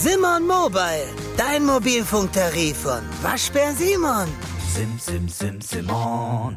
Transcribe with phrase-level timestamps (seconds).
[0.00, 4.28] Simon Mobile, dein Mobilfunktarif von Waschbär Simon.
[4.72, 6.56] Sim, sim, sim, Simon.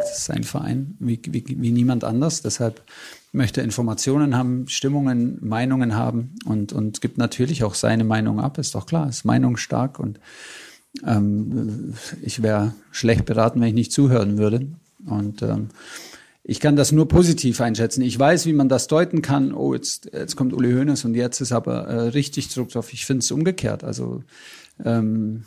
[0.00, 2.42] Das ist ein Verein wie, wie, wie niemand anders.
[2.42, 2.82] Deshalb
[3.30, 8.74] möchte Informationen haben, Stimmungen, Meinungen haben und, und gibt natürlich auch seine Meinung ab, ist
[8.74, 10.18] doch klar, ist meinungsstark und
[11.06, 14.66] ähm, ich wäre schlecht beraten, wenn ich nicht zuhören würde.
[15.06, 15.68] Und ähm,
[16.44, 18.02] ich kann das nur positiv einschätzen.
[18.02, 19.54] Ich weiß, wie man das deuten kann.
[19.54, 22.92] Oh, jetzt, jetzt kommt Uli Hoeneß und jetzt ist aber äh, richtig Druck drauf.
[22.92, 23.84] Ich finde es umgekehrt.
[23.84, 24.24] Also
[24.84, 25.44] ähm,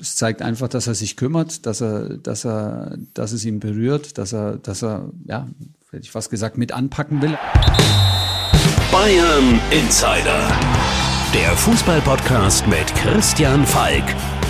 [0.00, 4.16] es zeigt einfach, dass er sich kümmert, dass er, dass er, dass es ihn berührt,
[4.16, 5.48] dass er, dass er, ja,
[5.90, 7.36] hätte ich fast gesagt, mit anpacken will.
[8.92, 10.48] Bayern Insider.
[11.34, 14.04] Der Fußballpodcast mit Christian Falk.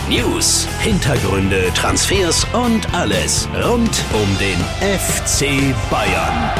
[0.08, 6.50] News, Hintergründe, Transfers und alles rund um den FC Bayern.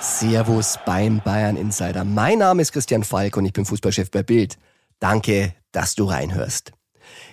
[0.00, 2.04] Servus beim Bayern Insider.
[2.04, 4.58] Mein Name ist Christian Falk und ich bin Fußballchef bei Bild.
[4.98, 6.72] Danke, dass du reinhörst.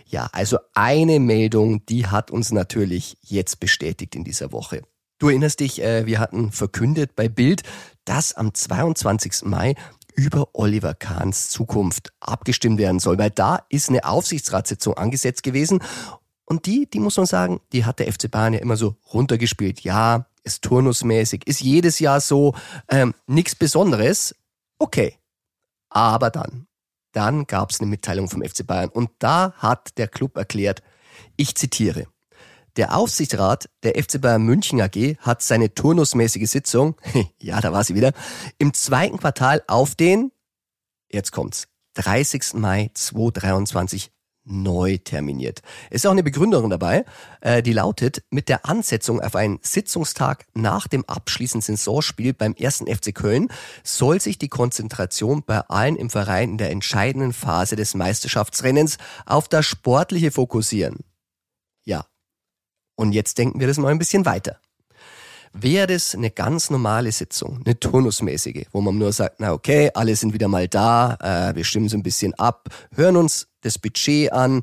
[0.05, 4.83] Ja, also eine Meldung, die hat uns natürlich jetzt bestätigt in dieser Woche.
[5.17, 7.61] Du erinnerst dich, äh, wir hatten verkündet bei Bild,
[8.05, 9.43] dass am 22.
[9.43, 9.75] Mai
[10.15, 15.81] über Oliver Kahns Zukunft abgestimmt werden soll, weil da ist eine Aufsichtsratssitzung angesetzt gewesen
[16.51, 19.81] und die, die muss man sagen, die hat der FC Bayern ja immer so runtergespielt.
[19.81, 22.55] Ja, ist turnusmäßig, ist jedes Jahr so,
[22.89, 24.35] ähm, nichts Besonderes.
[24.77, 25.17] Okay,
[25.89, 26.67] aber dann,
[27.13, 30.83] dann gab es eine Mitteilung vom FC Bayern und da hat der Club erklärt,
[31.37, 32.07] ich zitiere,
[32.77, 36.95] der Aufsichtsrat der FC Bayern München AG hat seine turnusmäßige Sitzung,
[37.39, 38.13] ja, da war sie wieder,
[38.57, 40.31] im zweiten Quartal auf den,
[41.11, 42.53] jetzt kommt's, 30.
[42.53, 44.11] Mai 2023
[44.43, 45.61] neu terminiert.
[45.89, 47.05] Ist auch eine Begründerin dabei,
[47.41, 52.87] äh, die lautet, mit der Ansetzung auf einen Sitzungstag nach dem abschließenden Saisonspiel beim ersten
[52.87, 53.49] FC Köln
[53.83, 59.47] soll sich die Konzentration bei allen im Verein in der entscheidenden Phase des Meisterschaftsrennens auf
[59.47, 60.99] das Sportliche fokussieren.
[63.01, 64.59] Und jetzt denken wir das mal ein bisschen weiter.
[65.53, 70.15] Wäre das eine ganz normale Sitzung, eine turnusmäßige, wo man nur sagt, na okay, alle
[70.15, 74.31] sind wieder mal da, äh, wir stimmen so ein bisschen ab, hören uns das Budget
[74.31, 74.61] an,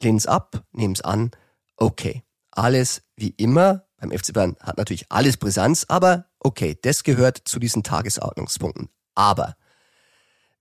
[0.00, 1.32] lehnen es ab, nehmen es an,
[1.76, 2.22] okay.
[2.52, 7.58] Alles wie immer, beim FC Bayern hat natürlich alles Brisanz, aber okay, das gehört zu
[7.58, 8.90] diesen Tagesordnungspunkten.
[9.16, 9.56] Aber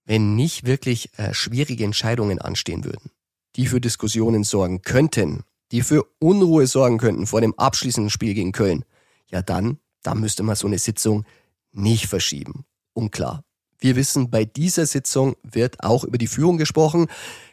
[0.06, 3.12] wenn nicht wirklich äh, schwierige Entscheidungen anstehen würden,
[3.58, 8.52] die für Diskussionen sorgen könnten die für Unruhe sorgen könnten vor dem abschließenden Spiel gegen
[8.52, 8.86] Köln,
[9.30, 11.26] ja dann, da müsste man so eine Sitzung
[11.72, 12.66] nicht verschieben.
[12.94, 13.44] Unklar.
[13.80, 17.08] Wir wissen, bei dieser Sitzung wird auch über die Führung gesprochen.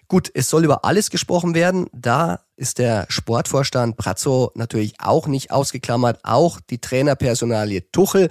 [0.09, 1.87] Gut, es soll über alles gesprochen werden.
[1.93, 8.31] Da ist der Sportvorstand Brazzo natürlich auch nicht ausgeklammert, auch die Trainerpersonalie Tuchel.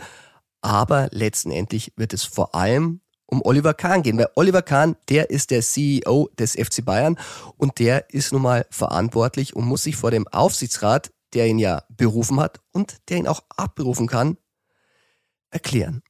[0.61, 5.51] Aber letztendlich wird es vor allem um Oliver Kahn gehen, weil Oliver Kahn, der ist
[5.51, 7.17] der CEO des FC Bayern
[7.57, 11.83] und der ist nun mal verantwortlich und muss sich vor dem Aufsichtsrat, der ihn ja
[11.89, 14.37] berufen hat und der ihn auch abberufen kann,
[15.49, 16.03] erklären.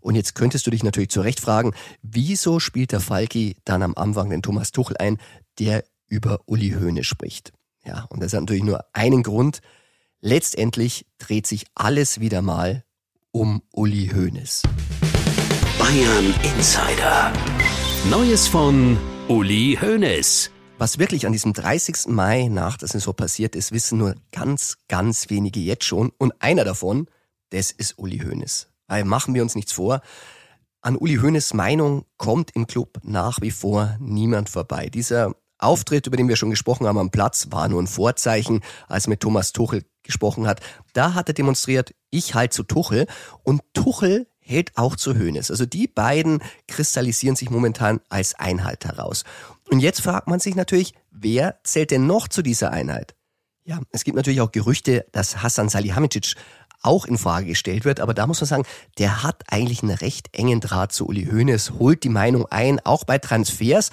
[0.00, 3.94] Und jetzt könntest du dich natürlich zu Recht fragen, wieso spielt der Falki dann am
[3.94, 5.18] Anfang den Thomas Tuchel ein,
[5.58, 7.52] der über Uli Höhne spricht?
[7.84, 9.60] Ja, und das hat natürlich nur einen Grund.
[10.20, 12.84] Letztendlich dreht sich alles wieder mal
[13.32, 14.62] um Uli Hoeneß.
[15.84, 17.30] Bayern Insider.
[18.08, 18.96] Neues von
[19.28, 20.50] Uli Hoeneß.
[20.78, 22.06] Was wirklich an diesem 30.
[22.06, 26.10] Mai nach der Saison passiert ist, wissen nur ganz, ganz wenige jetzt schon.
[26.16, 27.06] Und einer davon,
[27.50, 28.68] das ist Uli Hoeneß.
[28.86, 30.00] Weil machen wir uns nichts vor,
[30.80, 34.88] an Uli Hoeneß Meinung kommt im Club nach wie vor niemand vorbei.
[34.88, 39.06] Dieser Auftritt, über den wir schon gesprochen haben am Platz, war nur ein Vorzeichen, als
[39.06, 40.62] er mit Thomas Tuchel gesprochen hat.
[40.94, 43.06] Da hat er demonstriert, ich halt zu Tuchel
[43.42, 45.50] und Tuchel hält auch zu Höhnes.
[45.50, 49.24] Also die beiden kristallisieren sich momentan als Einheit heraus.
[49.70, 53.14] Und jetzt fragt man sich natürlich, wer zählt denn noch zu dieser Einheit?
[53.64, 56.34] Ja, es gibt natürlich auch Gerüchte, dass Hassan Salihamidzic
[56.82, 58.66] auch in Frage gestellt wird, aber da muss man sagen,
[58.98, 63.04] der hat eigentlich einen recht engen Draht zu Uli Hoeneß, holt die Meinung ein, auch
[63.04, 63.90] bei Transfers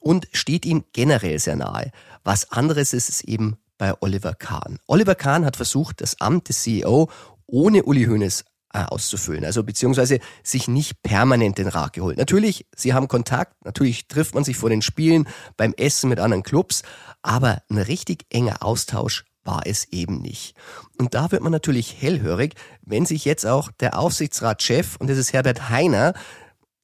[0.00, 1.92] und steht ihm generell sehr nahe.
[2.24, 4.78] Was anderes ist es eben bei Oliver Kahn.
[4.86, 7.10] Oliver Kahn hat versucht, das Amt des CEO
[7.46, 8.44] ohne Uli Hoeneß
[8.84, 9.44] auszufüllen.
[9.44, 12.18] Also beziehungsweise sich nicht permanent den Rat geholt.
[12.18, 15.26] Natürlich, sie haben Kontakt, natürlich trifft man sich vor den Spielen,
[15.56, 16.82] beim Essen mit anderen Clubs,
[17.22, 20.56] aber ein richtig enger Austausch war es eben nicht.
[20.98, 25.32] Und da wird man natürlich hellhörig, wenn sich jetzt auch der Aufsichtsratschef, und das ist
[25.32, 26.14] Herbert Heiner,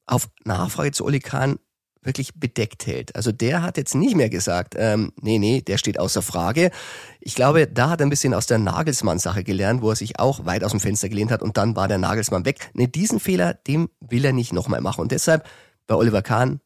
[0.05, 1.59] auf Nachfrage zu Oli Kahn
[2.05, 3.15] wirklich bedeckt hält.
[3.15, 6.71] Also der hat jetzt nicht mehr gesagt, ähm, nee, nee, der steht außer Frage.
[7.19, 10.45] Ich glaube, da hat er ein bisschen aus der Nagelsmann-Sache gelernt, wo er sich auch
[10.45, 12.71] weit aus dem Fenster gelehnt hat und dann war der Nagelsmann weg.
[12.73, 15.01] Nee, diesen Fehler, dem will er nicht nochmal machen.
[15.01, 15.47] Und deshalb
[15.87, 16.59] bei Oliver Kahn,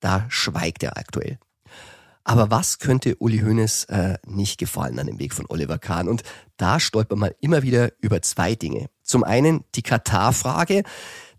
[0.00, 1.38] da schweigt er aktuell.
[2.24, 6.08] Aber was könnte Uli Hoeneß äh, nicht gefallen an dem Weg von Oliver Kahn?
[6.08, 6.22] Und
[6.56, 8.88] da stolpert man immer wieder über zwei Dinge.
[9.02, 10.84] Zum einen die Katar-Frage.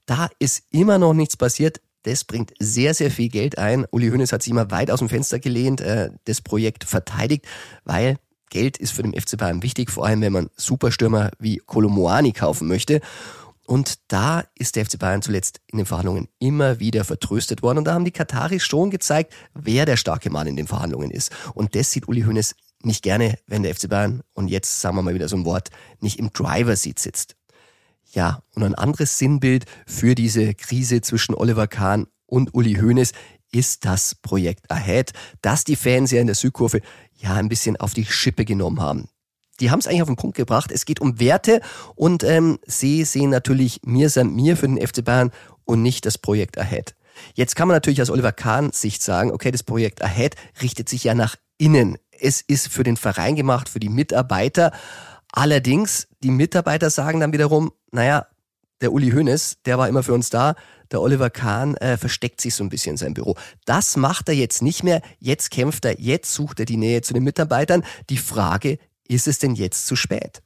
[0.06, 1.82] Da ist immer noch nichts passiert.
[2.06, 3.86] Das bringt sehr, sehr viel Geld ein.
[3.90, 7.46] Uli Hoeneß hat sich immer weit aus dem Fenster gelehnt, äh, das Projekt verteidigt,
[7.84, 8.18] weil
[8.52, 12.68] Geld ist für den FC Bayern wichtig, vor allem wenn man Superstürmer wie Kolomoani kaufen
[12.68, 13.02] möchte.
[13.66, 17.80] Und da ist der FC Bayern zuletzt in den Verhandlungen immer wieder vertröstet worden.
[17.80, 21.32] Und da haben die Kataris schon gezeigt, wer der starke Mann in den Verhandlungen ist.
[21.56, 25.02] Und das sieht Uli Hoeneß nicht gerne, wenn der FC Bayern, und jetzt sagen wir
[25.02, 27.36] mal wieder so ein Wort, nicht im Driver-Seat sitzt.
[28.16, 33.12] Ja, und ein anderes Sinnbild für diese Krise zwischen Oliver Kahn und Uli Hoeneß
[33.52, 36.80] ist das Projekt Ahead, das die Fans ja in der Südkurve
[37.18, 39.10] ja ein bisschen auf die Schippe genommen haben.
[39.60, 40.72] Die haben es eigentlich auf den Punkt gebracht.
[40.72, 41.60] Es geht um Werte
[41.96, 45.32] und ähm, sie sehen natürlich mir sind mir für den FC Bayern
[45.66, 46.96] und nicht das Projekt Ahead.
[47.34, 51.04] Jetzt kann man natürlich aus Oliver Kahn Sicht sagen, okay, das Projekt Ahead richtet sich
[51.04, 51.98] ja nach innen.
[52.12, 54.72] Es ist für den Verein gemacht, für die Mitarbeiter.
[55.36, 58.26] Allerdings, die Mitarbeiter sagen dann wiederum, naja,
[58.82, 60.56] der Uli Hoeneß, der war immer für uns da,
[60.90, 63.36] der Oliver Kahn äh, versteckt sich so ein bisschen in seinem Büro.
[63.66, 67.14] Das macht er jetzt nicht mehr, jetzt kämpft er, jetzt sucht er die Nähe zu
[67.14, 67.84] den Mitarbeitern.
[68.10, 70.42] Die Frage, ist es denn jetzt zu spät?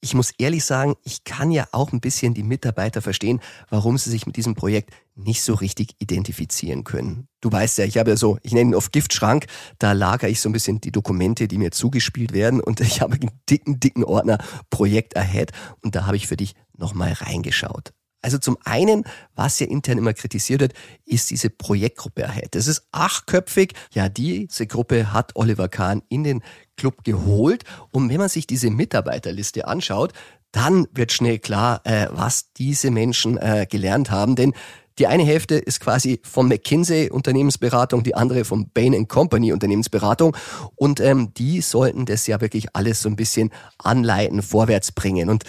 [0.00, 4.10] Ich muss ehrlich sagen, ich kann ja auch ein bisschen die Mitarbeiter verstehen, warum sie
[4.10, 7.26] sich mit diesem Projekt nicht so richtig identifizieren können.
[7.40, 9.46] Du weißt ja, ich habe ja so, ich nenne ihn oft Giftschrank,
[9.80, 13.14] da lagere ich so ein bisschen die Dokumente, die mir zugespielt werden und ich habe
[13.14, 14.38] einen dicken, dicken Ordner
[14.70, 15.50] Projekt Ahead
[15.82, 17.92] und da habe ich für dich nochmal reingeschaut.
[18.20, 19.04] Also zum einen,
[19.36, 20.72] was ja intern immer kritisiert wird,
[21.04, 22.28] ist diese Projektgruppe.
[22.50, 23.74] Das ist achtköpfig.
[23.92, 26.42] Ja, diese Gruppe hat Oliver Kahn in den
[26.76, 27.64] Club geholt.
[27.92, 30.12] Und wenn man sich diese Mitarbeiterliste anschaut,
[30.50, 34.34] dann wird schnell klar, äh, was diese Menschen äh, gelernt haben.
[34.34, 34.54] Denn
[34.98, 40.36] die eine Hälfte ist quasi von McKinsey Unternehmensberatung, die andere von Bain Company Unternehmensberatung.
[40.74, 45.28] Und ähm, die sollten das ja wirklich alles so ein bisschen anleiten, vorwärts bringen.
[45.28, 45.44] Und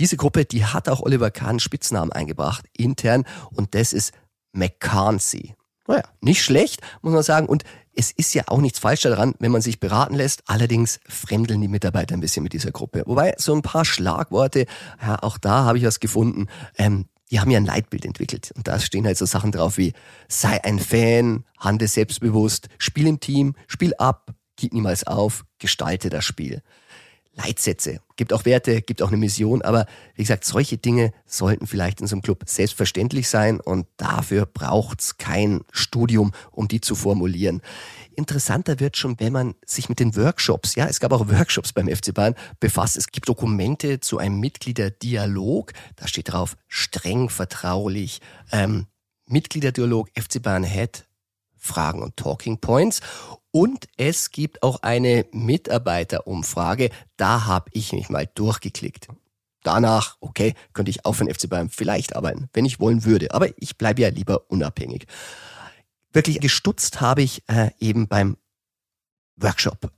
[0.00, 4.12] diese Gruppe, die hat auch Oliver Kahn Spitznamen eingebracht, intern, und das ist
[4.52, 5.54] McCarthy.
[5.86, 7.46] Naja, nicht schlecht, muss man sagen.
[7.46, 7.64] Und
[7.94, 10.42] es ist ja auch nichts falsch daran, wenn man sich beraten lässt.
[10.46, 13.02] Allerdings fremdeln die Mitarbeiter ein bisschen mit dieser Gruppe.
[13.06, 14.66] Wobei so ein paar Schlagworte,
[15.02, 16.46] ja, auch da habe ich was gefunden.
[16.78, 18.52] Ähm, die haben ja ein Leitbild entwickelt.
[18.56, 19.92] Und da stehen halt so Sachen drauf wie,
[20.28, 26.24] sei ein Fan, handle selbstbewusst, spiel im Team, spiel ab, gib niemals auf, gestalte das
[26.24, 26.62] Spiel.
[27.42, 32.00] Leitsätze, gibt auch Werte, gibt auch eine Mission, aber wie gesagt, solche Dinge sollten vielleicht
[32.00, 37.62] in so einem Club selbstverständlich sein und dafür braucht's kein Studium, um die zu formulieren.
[38.14, 41.88] Interessanter wird schon, wenn man sich mit den Workshops, ja, es gab auch Workshops beim
[41.88, 42.96] FC Bayern, befasst.
[42.96, 48.20] Es gibt Dokumente zu einem Mitgliederdialog, da steht drauf, streng vertraulich,
[48.52, 48.86] ähm,
[49.26, 51.06] Mitgliederdialog FC Bayern Head,
[51.56, 53.00] Fragen und Talking Points.
[53.52, 56.90] Und es gibt auch eine Mitarbeiterumfrage.
[57.16, 59.08] Da habe ich mich mal durchgeklickt.
[59.62, 63.34] Danach, okay, könnte ich auch für den FC Bayern vielleicht arbeiten, wenn ich wollen würde.
[63.34, 65.06] Aber ich bleibe ja lieber unabhängig.
[66.12, 68.36] Wirklich gestutzt habe ich äh, eben beim
[69.36, 69.92] Workshop.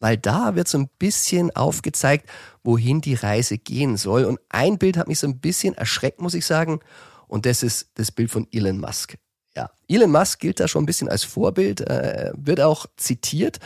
[0.00, 2.28] Weil da wird so ein bisschen aufgezeigt,
[2.62, 4.24] wohin die Reise gehen soll.
[4.24, 6.80] Und ein Bild hat mich so ein bisschen erschreckt, muss ich sagen.
[7.28, 9.16] Und das ist das Bild von Elon Musk.
[9.56, 13.58] Ja, Elon Musk gilt da schon ein bisschen als Vorbild, äh, wird auch zitiert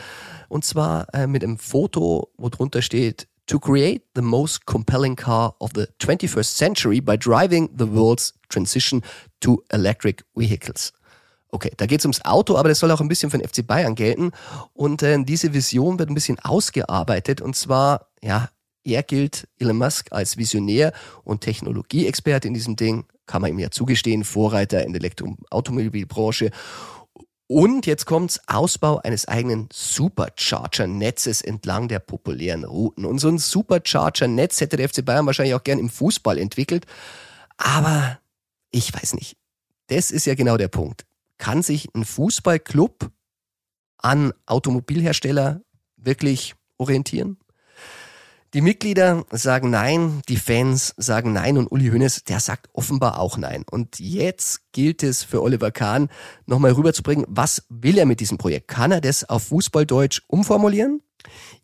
[0.47, 5.53] und zwar äh, mit einem Foto, wo drunter steht, to create the most compelling car
[5.59, 9.01] of the 21st century by driving the world's transition
[9.41, 10.93] to electric vehicles.
[11.49, 13.67] Okay, da geht es ums Auto, aber das soll auch ein bisschen für den FC
[13.67, 14.31] Bayern gelten.
[14.71, 17.41] Und äh, diese Vision wird ein bisschen ausgearbeitet.
[17.41, 18.49] Und zwar, ja,
[18.85, 20.93] er gilt, Elon Musk, als Visionär
[21.25, 26.51] und Technologieexperte in diesem Ding kann man ihm ja zugestehen, Vorreiter in der Elektroautomobilbranche.
[27.47, 33.05] Und jetzt kommt's, Ausbau eines eigenen Supercharger-Netzes entlang der populären Routen.
[33.05, 36.85] Und so ein Supercharger-Netz hätte der FC Bayern wahrscheinlich auch gern im Fußball entwickelt.
[37.55, 38.19] Aber
[38.69, 39.37] ich weiß nicht.
[39.87, 41.05] Das ist ja genau der Punkt.
[41.37, 43.11] Kann sich ein Fußballclub
[43.97, 45.61] an Automobilhersteller
[45.95, 47.37] wirklich orientieren?
[48.53, 53.37] Die Mitglieder sagen nein, die Fans sagen nein und Uli Hoeneß, der sagt offenbar auch
[53.37, 53.63] nein.
[53.71, 56.09] Und jetzt gilt es für Oliver Kahn,
[56.47, 58.67] nochmal rüberzubringen, was will er mit diesem Projekt?
[58.67, 61.01] Kann er das auf Fußballdeutsch umformulieren?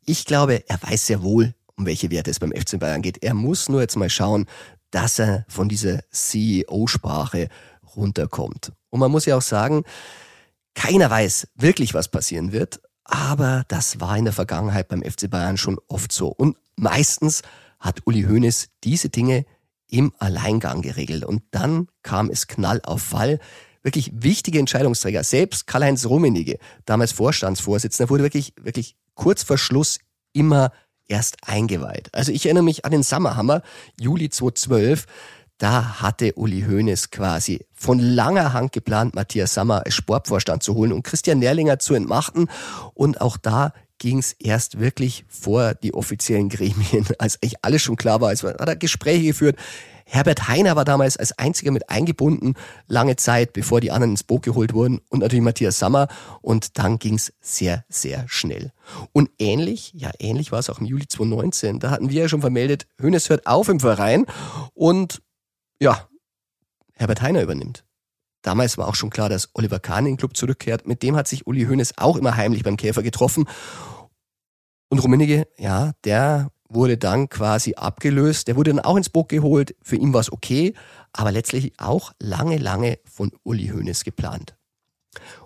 [0.05, 3.21] Ich glaube, er weiß sehr wohl, um welche Werte es beim FC Bayern geht.
[3.21, 4.45] Er muss nur jetzt mal schauen,
[4.89, 7.49] dass er von dieser CEO-Sprache
[7.97, 8.71] runterkommt.
[8.89, 9.83] Und man muss ja auch sagen,
[10.73, 15.57] Keiner weiß wirklich, was passieren wird, aber das war in der Vergangenheit beim FC Bayern
[15.57, 16.27] schon oft so.
[16.27, 17.41] Und meistens
[17.79, 19.45] hat Uli Hoeneß diese Dinge
[19.89, 21.25] im Alleingang geregelt.
[21.25, 23.39] Und dann kam es Knall auf Fall.
[23.83, 29.99] Wirklich wichtige Entscheidungsträger, selbst Karl-Heinz Rummenigge, damals Vorstandsvorsitzender, wurde wirklich, wirklich kurz vor Schluss
[30.33, 30.71] immer
[31.07, 32.13] erst eingeweiht.
[32.13, 33.61] Also ich erinnere mich an den Sommerhammer,
[33.99, 35.05] Juli 2012.
[35.57, 40.91] Da hatte Uli Hoeneß quasi von langer Hand geplant, Matthias Sammer als Sportvorstand zu holen
[40.93, 42.47] und Christian Nährlinger zu entmachten.
[42.93, 47.95] Und auch da ging es erst wirklich vor die offiziellen Gremien, als eigentlich alles schon
[47.95, 48.31] klar war.
[48.31, 49.57] Es hat er Gespräche geführt.
[50.09, 52.53] Herbert Heiner war damals als einziger mit eingebunden,
[52.87, 56.07] lange Zeit, bevor die anderen ins Boot geholt wurden und natürlich Matthias Sammer
[56.41, 58.71] und dann ging's sehr, sehr schnell.
[59.11, 62.39] Und ähnlich, ja ähnlich war es auch im Juli 2019, da hatten wir ja schon
[62.39, 64.25] vermeldet, Hönes hört auf im Verein
[64.73, 65.21] und
[65.79, 66.07] ja,
[66.93, 67.83] Herbert Heiner übernimmt.
[68.41, 70.87] Damals war auch schon klar, dass Oliver Kahn in den Club zurückkehrt.
[70.87, 73.47] Mit dem hat sich Uli Hoeneß auch immer heimlich beim Käfer getroffen.
[74.89, 78.47] Und Rummenigge, ja, der wurde dann quasi abgelöst.
[78.47, 79.75] Der wurde dann auch ins Boot geholt.
[79.81, 80.73] Für ihn war es okay,
[81.13, 84.55] aber letztlich auch lange, lange von Uli Hoeneß geplant.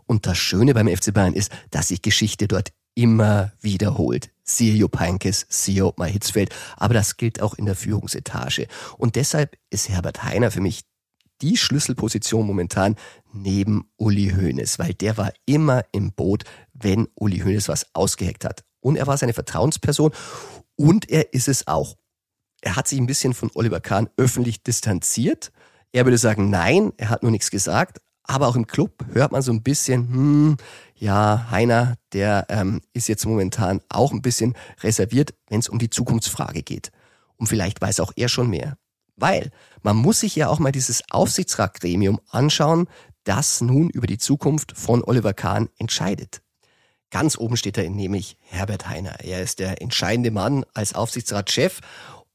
[0.05, 4.31] Und das Schöne beim FC Bayern ist, dass sich Geschichte dort immer wiederholt.
[4.59, 8.67] Jupp Heynckes, siehe Ottmar Hitzfeld, aber das gilt auch in der Führungsetage.
[8.97, 10.83] Und deshalb ist Herbert Heiner für mich
[11.41, 12.95] die Schlüsselposition momentan
[13.33, 16.43] neben Uli Hoeneß, weil der war immer im Boot,
[16.73, 18.63] wenn Uli Hoeneß was ausgeheckt hat.
[18.79, 20.11] Und er war seine Vertrauensperson
[20.75, 21.97] und er ist es auch.
[22.61, 25.51] Er hat sich ein bisschen von Oliver Kahn öffentlich distanziert.
[25.91, 28.01] Er würde sagen, nein, er hat nur nichts gesagt.
[28.23, 30.57] Aber auch im Club hört man so ein bisschen, hm,
[31.01, 35.89] ja, Heiner, der ähm, ist jetzt momentan auch ein bisschen reserviert, wenn es um die
[35.89, 36.91] Zukunftsfrage geht.
[37.37, 38.77] Und vielleicht weiß auch er schon mehr.
[39.15, 39.49] Weil
[39.81, 42.87] man muss sich ja auch mal dieses Aufsichtsratgremium anschauen,
[43.23, 46.43] das nun über die Zukunft von Oliver Kahn entscheidet.
[47.09, 49.21] Ganz oben steht da nämlich Herbert Heiner.
[49.21, 51.81] Er ist der entscheidende Mann als Aufsichtsratschef.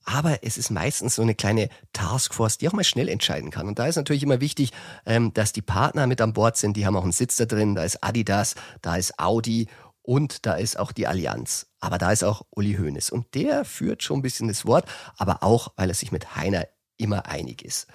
[0.08, 3.66] Aber es ist meistens so eine kleine Taskforce, die auch mal schnell entscheiden kann.
[3.66, 4.70] Und da ist natürlich immer wichtig,
[5.04, 6.76] ähm, dass die Partner mit an Bord sind.
[6.76, 7.74] Die haben auch einen Sitz da drin.
[7.74, 9.66] Da ist Adidas, da ist Audi
[10.02, 11.66] und da ist auch die Allianz.
[11.80, 13.10] Aber da ist auch Uli Hoeneß.
[13.10, 16.68] Und der führt schon ein bisschen das Wort, aber auch, weil er sich mit Heiner
[16.96, 17.88] immer einig ist.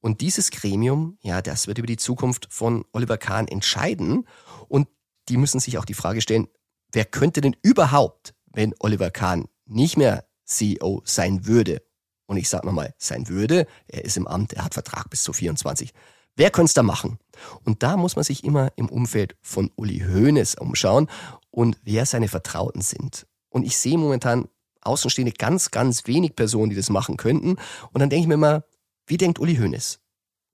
[0.00, 4.28] Und dieses Gremium, ja, das wird über die Zukunft von Oliver Kahn entscheiden.
[4.68, 4.86] Und
[5.28, 6.46] die müssen sich auch die Frage stellen,
[6.92, 11.82] wer könnte denn überhaupt, wenn Oliver Kahn nicht mehr CEO sein würde,
[12.26, 15.32] und ich sage nochmal, sein würde, er ist im Amt, er hat Vertrag bis zu
[15.32, 15.92] 24.
[16.36, 17.18] Wer könnte es da machen?
[17.64, 21.08] Und da muss man sich immer im Umfeld von Uli Hoeneß umschauen
[21.50, 23.26] und wer seine Vertrauten sind.
[23.48, 24.48] Und ich sehe momentan
[24.82, 27.56] Außenstehende ganz, ganz wenig Personen, die das machen könnten.
[27.92, 28.64] Und dann denke ich mir immer,
[29.06, 29.98] wie denkt Uli Hoeneß?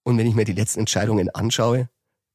[0.05, 1.89] Und wenn ich mir die letzten Entscheidungen anschaue,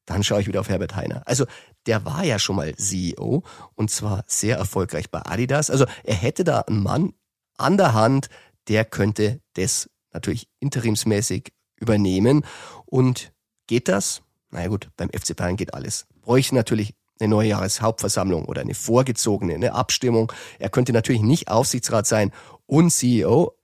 [0.06, 1.22] dann schaue ich wieder auf Herbert Heiner.
[1.26, 1.46] Also
[1.86, 3.42] der war ja schon mal CEO
[3.74, 5.70] und zwar sehr erfolgreich bei Adidas.
[5.70, 7.12] Also er hätte da einen Mann
[7.58, 8.28] an der Hand,
[8.68, 12.44] der könnte das natürlich interimsmäßig übernehmen.
[12.86, 13.32] Und
[13.66, 14.22] geht das?
[14.50, 16.06] Naja gut, beim FC Bayern geht alles.
[16.22, 20.32] Bräuchte natürlich eine neue Jahreshauptversammlung oder eine vorgezogene, eine Abstimmung.
[20.58, 22.32] Er könnte natürlich nicht Aufsichtsrat sein
[22.66, 23.54] und CEO,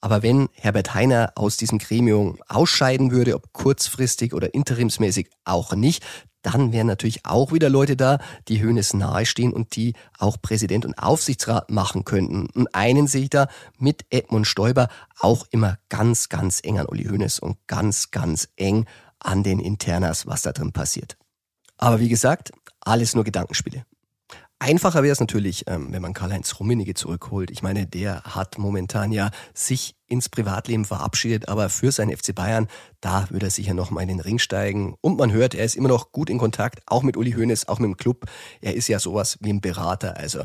[0.00, 6.04] aber wenn Herbert Heiner aus diesem Gremium ausscheiden würde, ob kurzfristig oder interimsmäßig auch nicht,
[6.44, 10.98] dann wären natürlich auch wieder Leute da, die Höhnes nahestehen und die auch Präsident und
[10.98, 12.46] Aufsichtsrat machen könnten.
[12.54, 13.48] Und einen sehe ich da
[13.78, 18.84] mit Edmund Stoiber auch immer ganz, ganz eng an Uli Höhnes und ganz, ganz eng
[19.18, 21.16] an den Internas, was da drin passiert.
[21.78, 23.86] Aber wie gesagt, alles nur Gedankenspiele.
[24.64, 27.50] Einfacher wäre es natürlich, ähm, wenn man Karl-Heinz Rummenigge zurückholt.
[27.50, 32.68] Ich meine, der hat momentan ja sich ins Privatleben verabschiedet, aber für seinen FC Bayern,
[33.02, 34.94] da würde er sicher noch mal in den Ring steigen.
[35.02, 37.78] Und man hört, er ist immer noch gut in Kontakt, auch mit Uli Hoeneß, auch
[37.78, 38.24] mit dem Club.
[38.62, 40.44] Er ist ja sowas wie ein Berater, also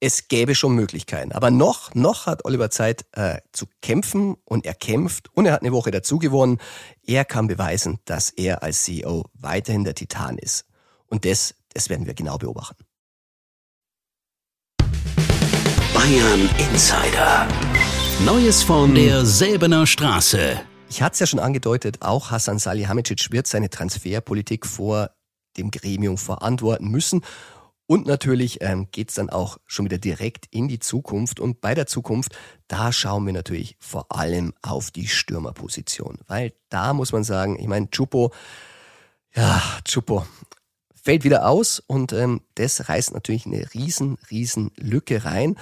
[0.00, 1.30] es gäbe schon Möglichkeiten.
[1.30, 5.60] Aber noch, noch hat Oliver Zeit äh, zu kämpfen und er kämpft und er hat
[5.60, 6.58] eine Woche dazu gewonnen.
[7.06, 10.64] Er kann beweisen, dass er als CEO weiterhin der Titan ist.
[11.06, 12.84] Und das, das werden wir genau beobachten.
[16.00, 17.46] Bayern Insider.
[18.24, 20.58] Neues von der Säbener Straße.
[20.88, 25.10] Ich hatte es ja schon angedeutet, auch Hassan Salihamidzic wird seine Transferpolitik vor
[25.58, 27.20] dem Gremium verantworten müssen.
[27.86, 31.38] Und natürlich ähm, geht es dann auch schon wieder direkt in die Zukunft.
[31.38, 32.34] Und bei der Zukunft,
[32.66, 36.16] da schauen wir natürlich vor allem auf die Stürmerposition.
[36.26, 38.32] Weil da muss man sagen, ich meine, Chupo,
[39.34, 40.24] ja, Chupo,
[41.02, 45.56] fällt wieder aus und ähm, das reißt natürlich eine riesen, riesen Lücke rein.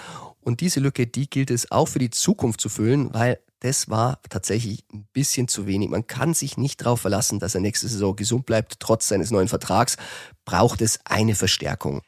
[0.49, 4.19] Und diese Lücke, die gilt es auch für die Zukunft zu füllen, weil das war
[4.31, 5.90] tatsächlich ein bisschen zu wenig.
[5.90, 8.81] Man kann sich nicht darauf verlassen, dass er nächste Saison gesund bleibt.
[8.81, 9.99] Trotz seines neuen Vertrags
[10.47, 12.00] braucht es eine Verstärkung.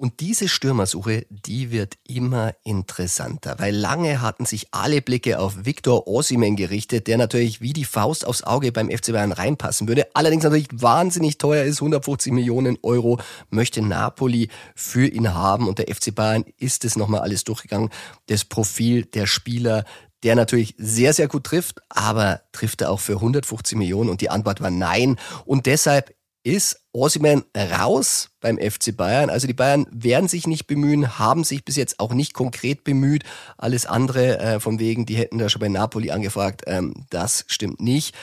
[0.00, 6.06] Und diese Stürmersuche, die wird immer interessanter, weil lange hatten sich alle Blicke auf Viktor
[6.06, 10.06] Osimhen gerichtet, der natürlich wie die Faust aufs Auge beim FC Bayern reinpassen würde.
[10.14, 13.18] Allerdings natürlich wahnsinnig teuer ist, 150 Millionen Euro
[13.50, 17.90] möchte Napoli für ihn haben und der FC Bayern ist es nochmal alles durchgegangen.
[18.26, 19.84] Das Profil der Spieler,
[20.22, 24.30] der natürlich sehr, sehr gut trifft, aber trifft er auch für 150 Millionen und die
[24.30, 25.16] Antwort war nein.
[25.44, 29.30] Und deshalb ist Osimhen raus beim FC Bayern.
[29.30, 33.24] Also die Bayern werden sich nicht bemühen, haben sich bis jetzt auch nicht konkret bemüht.
[33.56, 37.80] Alles andere äh, von wegen, die hätten da schon bei Napoli angefragt, ähm, das stimmt
[37.80, 38.14] nicht.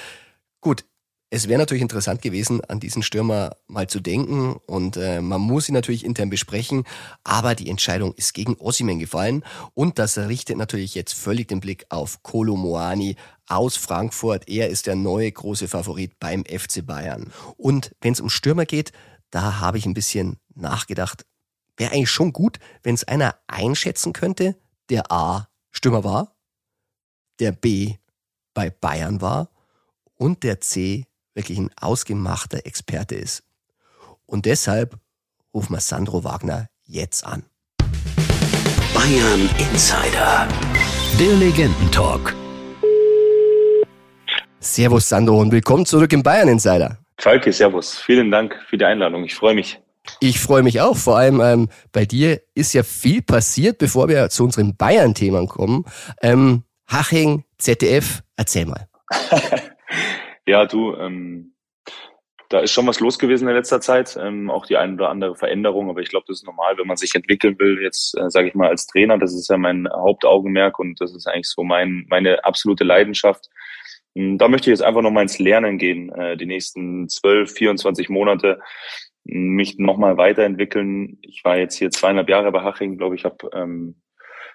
[0.62, 0.86] Gut,
[1.32, 5.68] es wäre natürlich interessant gewesen, an diesen Stürmer mal zu denken und äh, man muss
[5.68, 6.86] ihn natürlich intern besprechen,
[7.24, 9.44] aber die Entscheidung ist gegen Ossiman gefallen
[9.74, 13.16] und das richtet natürlich jetzt völlig den Blick auf Kolo Moani
[13.48, 14.48] aus Frankfurt.
[14.48, 17.32] Er ist der neue große Favorit beim FC Bayern.
[17.58, 18.92] Und wenn es um Stürmer geht,
[19.30, 21.26] da habe ich ein bisschen nachgedacht.
[21.78, 24.56] Wäre eigentlich schon gut, wenn es einer einschätzen könnte,
[24.90, 26.36] der A Stürmer war,
[27.40, 27.96] der B
[28.54, 29.50] bei Bayern war
[30.16, 33.44] und der C wirklich ein ausgemachter Experte ist.
[34.26, 34.98] Und deshalb
[35.54, 37.44] rufen wir Sandro Wagner jetzt an.
[38.94, 40.48] Bayern Insider.
[41.20, 42.34] Der Legendentalk.
[44.66, 46.98] Servus Sandro und willkommen zurück im Bayern Insider.
[47.20, 48.00] Falke, Servus.
[48.00, 49.24] Vielen Dank für die Einladung.
[49.24, 49.80] Ich freue mich.
[50.20, 50.98] Ich freue mich auch.
[50.98, 55.86] Vor allem ähm, bei dir ist ja viel passiert, bevor wir zu unseren Bayern-Themen kommen.
[56.22, 58.88] Ähm, Haching, ZDF, erzähl mal.
[60.48, 61.56] Ja, du, ähm,
[62.50, 65.36] da ist schon was los gewesen in letzter Zeit, ähm, auch die ein oder andere
[65.36, 68.50] Veränderung, aber ich glaube, das ist normal, wenn man sich entwickeln will, jetzt äh, sage
[68.50, 72.06] ich mal als Trainer, das ist ja mein Hauptaugenmerk und das ist eigentlich so mein,
[72.10, 73.50] meine absolute Leidenschaft.
[74.16, 78.10] Ähm, da möchte ich jetzt einfach nochmal ins Lernen gehen, äh, die nächsten 12, 24
[78.10, 78.60] Monate,
[79.24, 81.18] mich nochmal weiterentwickeln.
[81.22, 84.02] Ich war jetzt hier zweieinhalb Jahre bei Haching, glaube ich, habe ähm,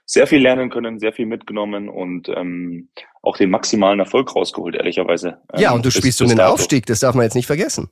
[0.06, 2.90] sehr viel lernen können, sehr viel mitgenommen und ähm,
[3.22, 5.40] auch den maximalen Erfolg rausgeholt, ehrlicherweise.
[5.56, 7.90] Ja, und du spielst um den Aufstieg, das darf man jetzt nicht vergessen.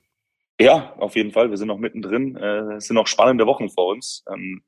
[0.60, 1.50] Ja, auf jeden Fall.
[1.50, 2.36] Wir sind noch mittendrin.
[2.36, 4.24] Äh, es sind noch spannende Wochen vor uns.
[4.32, 4.62] Ähm,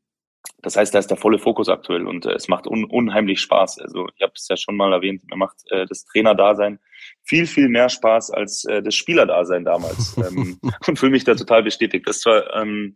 [0.62, 3.80] das heißt, da ist der volle Fokus aktuell und äh, es macht un unheimlich Spaß.
[3.80, 6.78] Also ich habe es ja schon mal erwähnt, mir macht äh, das Trainerdasein
[7.24, 11.62] viel, viel mehr Spaß als äh, das Spielerdasein damals ähm, und fühle mich da total
[11.62, 12.08] bestätigt.
[12.08, 12.94] Das war ähm,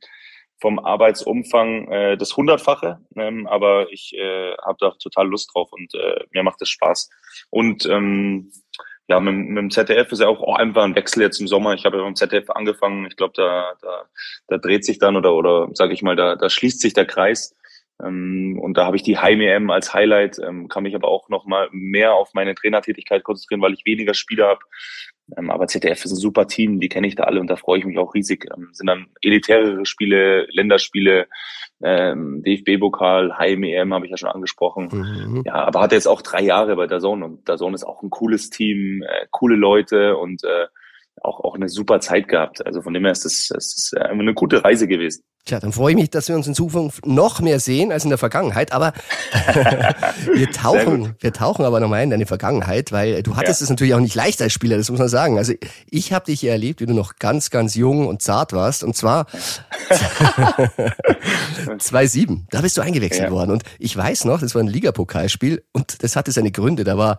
[0.60, 5.94] vom Arbeitsumfang äh, das Hundertfache, ähm, aber ich äh, habe da total Lust drauf und
[5.94, 7.10] äh, mir macht es Spaß.
[7.50, 8.50] Und ähm,
[9.06, 11.74] ja, mit, mit dem ZDF ist ja auch einfach ein Wechsel jetzt im Sommer.
[11.74, 13.06] Ich habe ja beim ZDF angefangen.
[13.06, 14.04] Ich glaube, da, da,
[14.48, 17.54] da dreht sich dann oder oder sage ich mal, da, da schließt sich der Kreis.
[18.02, 21.46] Ähm, und da habe ich die Heim-EM als Highlight, ähm, kann mich aber auch noch
[21.46, 24.60] mal mehr auf meine Trainertätigkeit konzentrieren, weil ich weniger Spieler habe.
[25.36, 27.78] Ähm, aber ZDF ist ein super Team, die kenne ich da alle und da freue
[27.78, 28.46] ich mich auch riesig.
[28.72, 31.28] Sind dann elitärere Spiele, Länderspiele,
[31.82, 34.88] ähm, DFB-Pokal, Heim-EM habe ich ja schon angesprochen.
[34.92, 35.42] Mhm.
[35.44, 38.02] Ja, aber hat jetzt auch drei Jahre bei der Zone und der Zone ist auch
[38.02, 40.66] ein cooles Team, äh, coole Leute und äh,
[41.24, 42.64] auch, auch eine super Zeit gehabt.
[42.66, 45.22] Also von dem her ist das, das ist eine gute Reise gewesen.
[45.46, 48.08] Tja, dann freue ich mich, dass wir uns in Zukunft noch mehr sehen als in
[48.08, 48.72] der Vergangenheit.
[48.72, 48.94] Aber
[50.32, 53.64] wir tauchen, wir tauchen aber nochmal in deine Vergangenheit, weil du hattest ja.
[53.64, 55.36] es natürlich auch nicht leicht als Spieler, das muss man sagen.
[55.36, 55.52] Also
[55.90, 58.84] ich habe dich hier erlebt, wie du noch ganz, ganz jung und zart warst.
[58.84, 59.26] Und zwar
[61.68, 62.44] 2-7.
[62.50, 63.30] Da bist du eingewechselt ja.
[63.30, 63.50] worden.
[63.50, 66.84] Und ich weiß noch, das war ein Ligapokalspiel und das hatte seine Gründe.
[66.84, 67.18] Da war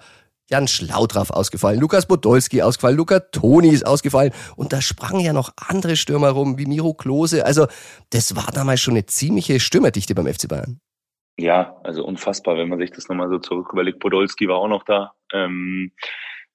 [0.49, 5.51] Jan Schlaudraff ausgefallen, Lukas Podolski ausgefallen, Luca Toni ist ausgefallen und da sprangen ja noch
[5.58, 7.45] andere Stürmer rum, wie Miro Klose.
[7.45, 7.67] Also
[8.12, 10.79] das war damals schon eine ziemliche Stürmerdichte beim FC Bayern.
[11.38, 13.99] Ja, also unfassbar, wenn man sich das nochmal so zurück überlegt.
[13.99, 15.13] Podolski war auch noch da.
[15.34, 15.91] Ähm,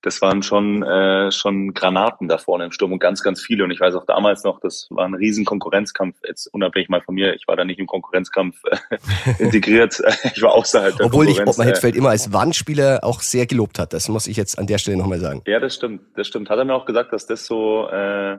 [0.02, 3.64] das waren schon, äh, schon Granaten da vorne im Sturm und ganz, ganz viele.
[3.64, 6.16] Und ich weiß auch damals noch, das war ein riesen Konkurrenzkampf.
[6.26, 8.98] Jetzt unabhängig mal von mir, ich war da nicht im Konkurrenzkampf äh,
[9.38, 10.00] integriert.
[10.34, 13.92] ich war außerhalb der Obwohl ich Ottmar Hitzfeld immer als Wandspieler auch sehr gelobt hat.
[13.92, 15.42] Das muss ich jetzt an der Stelle nochmal sagen.
[15.46, 16.02] Ja, das stimmt.
[16.16, 16.48] Das stimmt.
[16.48, 18.38] Hat er mir auch gesagt, dass das so äh,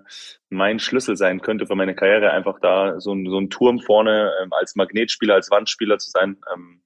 [0.50, 4.32] mein Schlüssel sein könnte für meine Karriere, einfach da so ein, so ein Turm vorne
[4.42, 6.38] ähm, als Magnetspieler, als Wandspieler zu sein.
[6.54, 6.82] Ähm,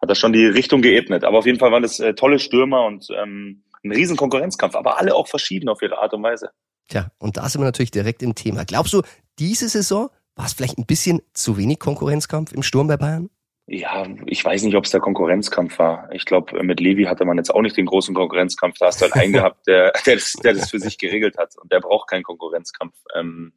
[0.00, 1.24] hat das schon die Richtung geebnet.
[1.24, 4.98] Aber auf jeden Fall waren das äh, tolle Stürmer und ähm, ein riesen Konkurrenzkampf, aber
[4.98, 6.50] alle auch verschieden auf ihre Art und Weise.
[6.88, 8.64] Tja, und da sind wir natürlich direkt im Thema.
[8.64, 9.02] Glaubst du,
[9.38, 13.30] diese Saison war es vielleicht ein bisschen zu wenig Konkurrenzkampf im Sturm bei Bayern?
[13.66, 16.10] Ja, ich weiß nicht, ob es der Konkurrenzkampf war.
[16.12, 18.76] Ich glaube, mit Levi hatte man jetzt auch nicht den großen Konkurrenzkampf.
[18.78, 21.56] Da hast du halt einen gehabt, der, der, das, der das für sich geregelt hat.
[21.56, 22.94] Und der braucht keinen Konkurrenzkampf.
[23.14, 23.54] Ähm,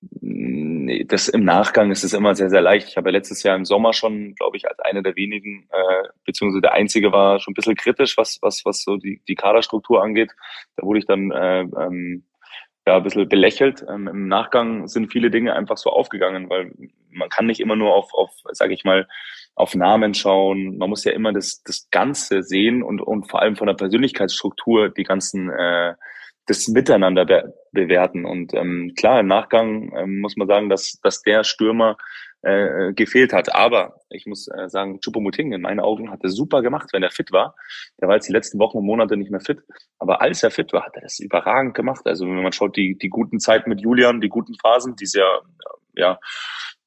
[0.00, 2.88] das im Nachgang ist es immer sehr, sehr leicht.
[2.88, 6.60] Ich habe letztes Jahr im Sommer schon, glaube ich, als einer der wenigen, äh, beziehungsweise
[6.60, 10.32] der einzige war schon ein bisschen kritisch, was, was, was so die, die Kaderstruktur angeht.
[10.76, 12.24] Da wurde ich dann äh, ähm,
[12.86, 13.84] ja, ein bisschen belächelt.
[13.88, 16.72] Ähm, Im Nachgang sind viele Dinge einfach so aufgegangen, weil
[17.10, 19.08] man kann nicht immer nur auf, auf sage ich mal,
[19.54, 20.78] auf Namen schauen.
[20.78, 24.88] Man muss ja immer das, das Ganze sehen und, und vor allem von der Persönlichkeitsstruktur
[24.88, 25.94] die ganzen äh,
[26.48, 28.24] das Miteinander be bewerten.
[28.24, 31.98] Und ähm, klar, im Nachgang ähm, muss man sagen, dass, dass der Stürmer
[32.40, 33.54] äh, gefehlt hat.
[33.54, 37.10] Aber ich muss äh, sagen, Chupomuting in meinen Augen hat er super gemacht, wenn er
[37.10, 37.54] fit war.
[37.98, 39.60] Er war jetzt die letzten Wochen und Monate nicht mehr fit.
[39.98, 42.06] Aber als er fit war, hat er das überragend gemacht.
[42.06, 45.12] Also wenn man schaut, die, die guten Zeiten mit Julian, die guten Phasen, die es
[45.12, 45.40] ja,
[45.94, 46.18] ja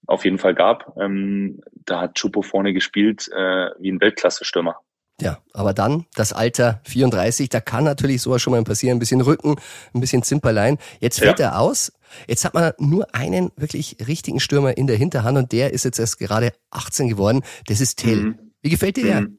[0.07, 4.77] auf jeden Fall gab, ähm, da hat Chupo vorne gespielt äh, wie ein Weltklasse-Stürmer.
[5.21, 9.21] Ja, aber dann das Alter 34, da kann natürlich sowas schon mal passieren, ein bisschen
[9.21, 9.55] Rücken,
[9.93, 10.77] ein bisschen Zimperlein.
[10.99, 11.47] Jetzt fällt ja.
[11.47, 11.93] er aus.
[12.27, 15.99] Jetzt hat man nur einen wirklich richtigen Stürmer in der Hinterhand und der ist jetzt
[15.99, 17.41] erst gerade 18 geworden.
[17.67, 18.17] Das ist Tell.
[18.17, 18.39] Mhm.
[18.61, 19.21] Wie gefällt dir der?
[19.21, 19.37] Mhm.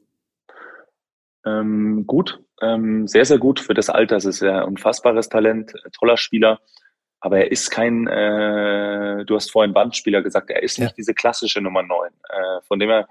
[1.45, 4.17] Ähm, gut, ähm, sehr, sehr gut für das Alter.
[4.17, 6.61] Es ist ein unfassbares Talent, toller Spieler.
[7.21, 10.95] Aber er ist kein, äh, du hast vorhin Bandspieler gesagt, er ist nicht ja.
[10.97, 12.11] diese klassische Nummer 9.
[12.11, 13.05] Äh, von dem er äh,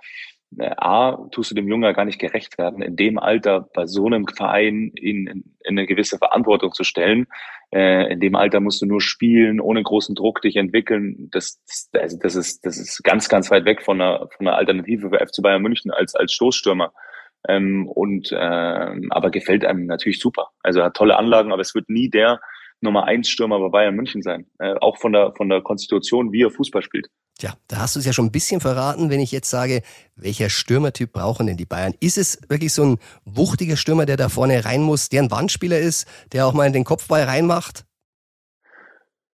[0.60, 4.28] A, tust du dem Jungen gar nicht gerecht werden, in dem Alter bei so einem
[4.28, 7.28] Verein ihn in, in eine gewisse Verantwortung zu stellen.
[7.74, 11.30] Äh, in dem Alter musst du nur spielen, ohne großen Druck dich entwickeln.
[11.32, 14.58] Das, das, also das, ist, das ist ganz, ganz weit weg von einer, von einer
[14.58, 16.92] Alternative für FC Bayern München als, als Stoßstürmer.
[17.48, 20.50] Ähm, und ähm, aber gefällt einem natürlich super.
[20.62, 22.42] Also er hat tolle Anlagen, aber es wird nie der
[22.82, 24.48] Nummer eins Stürmer bei Bayern München sein.
[24.60, 27.08] Äh, auch von der von der Konstitution, wie er Fußball spielt.
[27.42, 29.82] Tja, da hast du es ja schon ein bisschen verraten, wenn ich jetzt sage,
[30.16, 31.96] welcher Stürmertyp brauchen denn die Bayern?
[32.00, 35.80] Ist es wirklich so ein wuchtiger Stürmer, der da vorne rein muss, der ein Wandspieler
[35.80, 37.84] ist, der auch mal in den Kopfball reinmacht?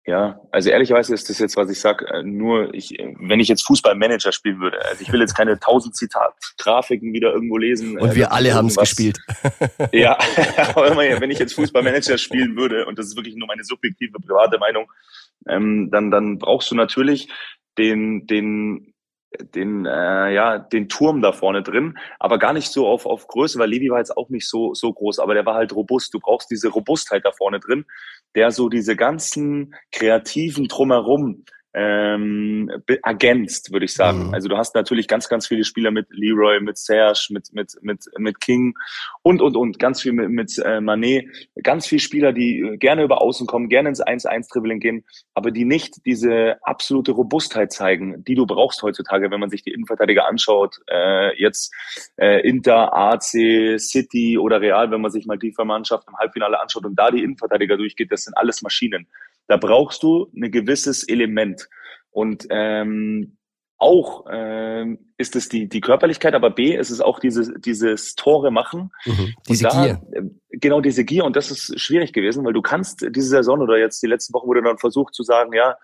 [0.04, 2.90] Ja, also ehrlicherweise ist das jetzt, was ich sage, äh, nur ich,
[3.20, 4.84] wenn ich jetzt Fußballmanager spielen würde.
[4.84, 7.98] Also ich will jetzt keine tausend Zitat-Grafiken wieder irgendwo lesen.
[7.98, 9.18] Und wir alle haben es gespielt.
[9.92, 10.18] Ja,
[10.74, 14.58] aber wenn ich jetzt Fußballmanager spielen würde, und das ist wirklich nur meine subjektive, private
[14.58, 14.92] Meinung,
[15.48, 17.28] ähm, dann, dann brauchst du natürlich
[17.78, 18.94] den, den,
[19.40, 23.58] den, äh, ja, den Turm da vorne drin, aber gar nicht so auf, auf Größe,
[23.58, 26.14] weil Levi war jetzt auch nicht so, so groß, aber der war halt robust.
[26.14, 27.84] Du brauchst diese Robustheit da vorne drin,
[28.34, 32.70] der so diese ganzen kreativen drumherum ähm,
[33.02, 34.28] ergänzt, würde ich sagen.
[34.28, 34.34] Mhm.
[34.34, 38.04] Also du hast natürlich ganz, ganz viele Spieler mit Leroy, mit Serge, mit mit mit
[38.16, 38.74] mit King
[39.22, 41.26] und und und ganz viel mit, mit äh, Manet,
[41.62, 45.64] ganz viele Spieler, die äh, gerne über Außen kommen, gerne ins 1-1-Dribbling gehen, aber die
[45.64, 50.76] nicht diese absolute Robustheit zeigen, die du brauchst heutzutage, wenn man sich die Innenverteidiger anschaut.
[50.88, 51.74] Äh, jetzt
[52.16, 56.84] äh, Inter, AC, City oder Real, wenn man sich mal die Mannschaft im Halbfinale anschaut
[56.84, 59.08] und da die Innenverteidiger durchgeht, das sind alles Maschinen.
[59.46, 61.68] Da brauchst du ein gewisses Element.
[62.10, 63.36] Und ähm,
[63.76, 68.50] auch ähm, ist es die, die Körperlichkeit, aber B ist es auch dieses, dieses Tore
[68.50, 68.90] machen.
[69.04, 70.02] Mhm, diese da, Gier.
[70.12, 70.22] Äh,
[70.58, 71.24] genau, diese Gier.
[71.24, 74.46] Und das ist schwierig gewesen, weil du kannst diese Saison oder jetzt die letzten Wochen
[74.46, 75.76] wurde dann versucht zu sagen, ja,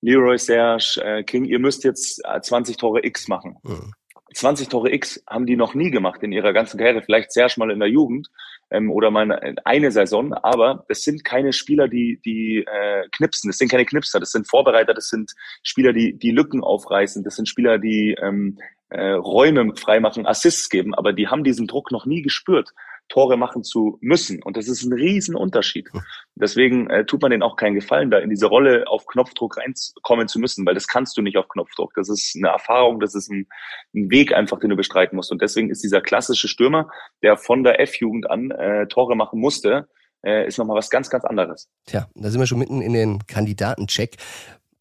[0.00, 3.56] Leroy, Serge, äh, King, ihr müsst jetzt 20 äh, Tore X machen.
[3.62, 3.92] Mhm.
[4.34, 7.02] 20 Tore X haben die noch nie gemacht in ihrer ganzen Karriere.
[7.02, 8.28] Vielleicht Serge mal in der Jugend
[8.70, 13.48] ähm, oder mal eine, Saison, aber es sind keine Spieler, die, die äh, knipsen.
[13.48, 17.36] Das sind keine Knipser, das sind Vorbereiter, das sind Spieler, die, die Lücken aufreißen, das
[17.36, 18.58] sind Spieler, die ähm,
[18.90, 22.70] äh, Räume freimachen, Assists geben, aber die haben diesen Druck noch nie gespürt.
[23.08, 24.42] Tore machen zu müssen.
[24.42, 25.88] Und das ist ein Riesenunterschied.
[26.34, 30.28] Deswegen äh, tut man denen auch keinen Gefallen, da in diese Rolle auf Knopfdruck reinkommen
[30.28, 31.92] zu müssen, weil das kannst du nicht auf Knopfdruck.
[31.94, 33.46] Das ist eine Erfahrung, das ist ein,
[33.94, 35.32] ein Weg einfach, den du bestreiten musst.
[35.32, 36.88] Und deswegen ist dieser klassische Stürmer,
[37.22, 39.88] der von der F-Jugend an äh, Tore machen musste,
[40.24, 41.68] äh, ist nochmal was ganz, ganz anderes.
[41.86, 44.16] Tja, da sind wir schon mitten in den Kandidatencheck.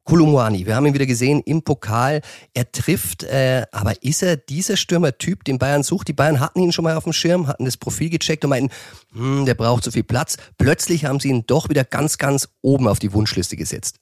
[0.07, 2.21] Kolumwani, wir haben ihn wieder gesehen im Pokal.
[2.53, 6.07] Er trifft, äh, aber ist er dieser Stürmertyp, den Bayern sucht?
[6.07, 8.73] Die Bayern hatten ihn schon mal auf dem Schirm, hatten das Profil gecheckt und meinten,
[9.11, 10.37] hm, der braucht zu viel Platz.
[10.57, 13.99] Plötzlich haben sie ihn doch wieder ganz, ganz oben auf die Wunschliste gesetzt.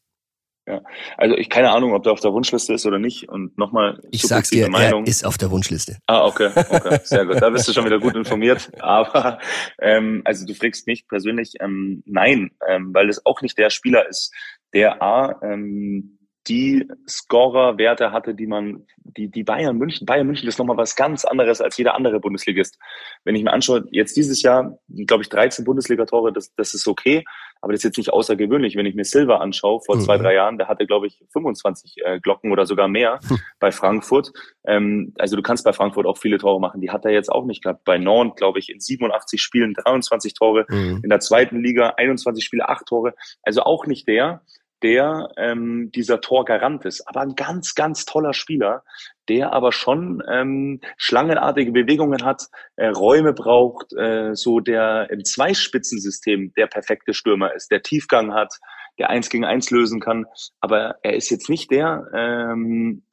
[0.67, 0.81] Ja,
[1.17, 3.29] also ich keine Ahnung, ob der auf der Wunschliste ist oder nicht.
[3.29, 5.03] Und nochmal, ich sag's dir, Meinung.
[5.03, 5.97] er ist auf der Wunschliste.
[6.07, 7.39] Ah, okay, okay, sehr gut.
[7.39, 8.71] Da bist du schon wieder gut informiert.
[8.79, 9.39] Aber
[9.79, 14.09] ähm, also du fragst mich persönlich, ähm, nein, ähm, weil es auch nicht der Spieler
[14.09, 14.33] ist,
[14.73, 20.59] der A, ähm, die Scorer-Werte hatte, die man, die, die Bayern München, Bayern München ist
[20.59, 22.77] nochmal was ganz anderes als jeder andere Bundesligist.
[23.23, 24.77] Wenn ich mir anschaue, jetzt dieses Jahr,
[25.07, 27.23] glaube ich, 13 Bundesliga-Tore, das, das ist okay,
[27.61, 28.75] aber das ist jetzt nicht außergewöhnlich.
[28.75, 30.01] Wenn ich mir Silva anschaue, vor mhm.
[30.01, 33.39] zwei, drei Jahren, der hatte, glaube ich, 25 äh, Glocken oder sogar mehr mhm.
[33.59, 34.31] bei Frankfurt.
[34.67, 36.81] Ähm, also du kannst bei Frankfurt auch viele Tore machen.
[36.81, 37.83] Die hat er jetzt auch nicht gehabt.
[37.83, 41.01] Bei Nantes, glaube ich, in 87 Spielen 23 Tore, mhm.
[41.03, 43.15] in der zweiten Liga 21 Spiele, 8 Tore.
[43.41, 44.41] Also auch nicht der,
[44.83, 48.83] der ähm, dieser Torgarant ist, aber ein ganz, ganz toller Spieler,
[49.29, 52.43] der aber schon ähm, schlangenartige Bewegungen hat,
[52.75, 58.53] äh, Räume braucht, äh, so der im Zweispitzensystem der perfekte Stürmer ist, der Tiefgang hat,
[58.99, 60.25] der eins gegen eins lösen kann.
[60.59, 63.03] Aber er ist jetzt nicht der, ähm,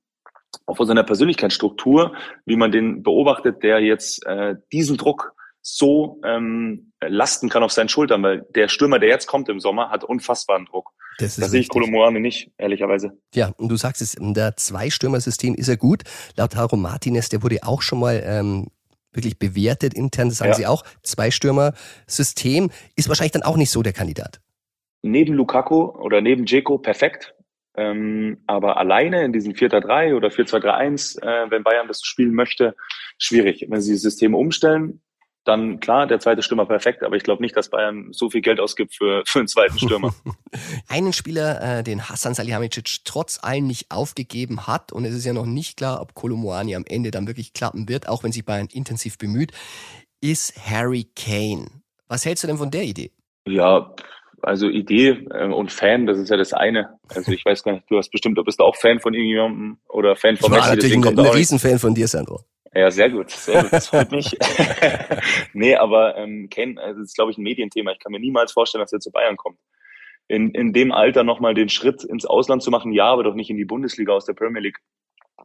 [0.67, 6.93] auch von seiner Persönlichkeitsstruktur, wie man den beobachtet, der jetzt äh, diesen Druck so ähm,
[7.01, 10.67] lasten kann auf seinen Schultern, weil der Stürmer, der jetzt kommt im Sommer, hat unfassbaren
[10.67, 10.91] Druck.
[11.19, 13.17] Das, das sehe ich Kolomoane nicht, ehrlicherweise.
[13.35, 16.03] Ja, und du sagst es, in der Zwei-Stürmer-System ist er gut.
[16.37, 18.69] Laut Haro Martinez, der wurde auch schon mal ähm,
[19.13, 20.57] wirklich bewertet intern, das sagen ja.
[20.57, 20.85] sie auch.
[21.03, 24.41] Zwei-Stürmer-System ist wahrscheinlich dann auch nicht so der Kandidat.
[25.03, 27.35] Neben Lukaku oder neben Dzeko perfekt.
[27.75, 32.75] Ähm, aber alleine in diesem 4-3 oder 4-2-3-1, äh, wenn Bayern das spielen möchte,
[33.19, 33.67] schwierig.
[33.69, 35.01] Wenn sie das System umstellen,
[35.45, 38.61] dann klar, der zweite Stürmer perfekt, aber ich glaube nicht, dass Bayern so viel Geld
[38.61, 40.15] ausgibt für, für einen zweiten Stürmer.
[40.89, 45.33] einen Spieler, äh, den Hassan Salihamidzic trotz allem nicht aufgegeben hat und es ist ja
[45.33, 48.69] noch nicht klar, ob Kolomoani am Ende dann wirklich klappen wird, auch wenn sich Bayern
[48.73, 49.53] intensiv bemüht,
[50.21, 51.67] ist Harry Kane.
[52.09, 53.11] Was hältst du denn von der Idee?
[53.47, 53.95] Ja,
[54.43, 56.99] also Idee äh, und Fan, das ist ja das eine.
[57.09, 60.15] Also ich weiß gar nicht, du hast bestimmt, du bist auch Fan von irgendjemandem oder
[60.17, 60.89] Fan von ich war Messi.
[60.89, 62.45] Ich bin ein Riesenfan von dir, Sandro.
[62.75, 63.73] Ja, sehr gut, sehr gut.
[63.73, 64.37] Das freut mich.
[65.53, 67.93] nee, aber ähm, Ken, also das ist, glaube ich, ein Medienthema.
[67.93, 69.59] Ich kann mir niemals vorstellen, dass er zu Bayern kommt.
[70.29, 73.51] In, in dem Alter nochmal den Schritt ins Ausland zu machen, ja, aber doch nicht
[73.51, 74.79] in die Bundesliga aus der Premier League,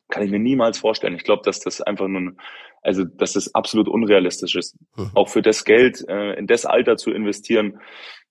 [0.09, 1.15] kann ich mir niemals vorstellen.
[1.15, 2.33] Ich glaube, dass das einfach nur,
[2.81, 4.77] also dass das absolut unrealistisch ist.
[4.95, 5.11] Mhm.
[5.15, 7.81] Auch für das Geld äh, in das Alter zu investieren,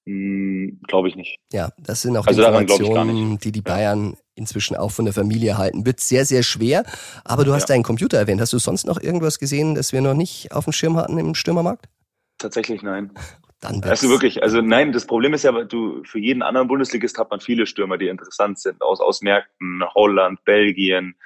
[0.06, 1.38] glaube ich nicht.
[1.52, 4.18] Ja, das sind auch also die Informationen, die die Bayern ja.
[4.36, 5.84] inzwischen auch von der Familie halten.
[5.84, 6.84] Wird sehr, sehr schwer.
[7.24, 7.74] Aber du hast ja.
[7.74, 8.40] deinen Computer erwähnt.
[8.40, 11.34] Hast du sonst noch irgendwas gesehen, das wir noch nicht auf dem Schirm hatten im
[11.34, 11.86] Stürmermarkt?
[12.38, 13.10] Tatsächlich nein.
[13.60, 17.30] Dann also wirklich, also nein, das Problem ist ja, du, für jeden anderen Bundesligist hat
[17.30, 21.16] man viele Stürmer, die interessant sind, aus, aus Märkten, Holland, Belgien,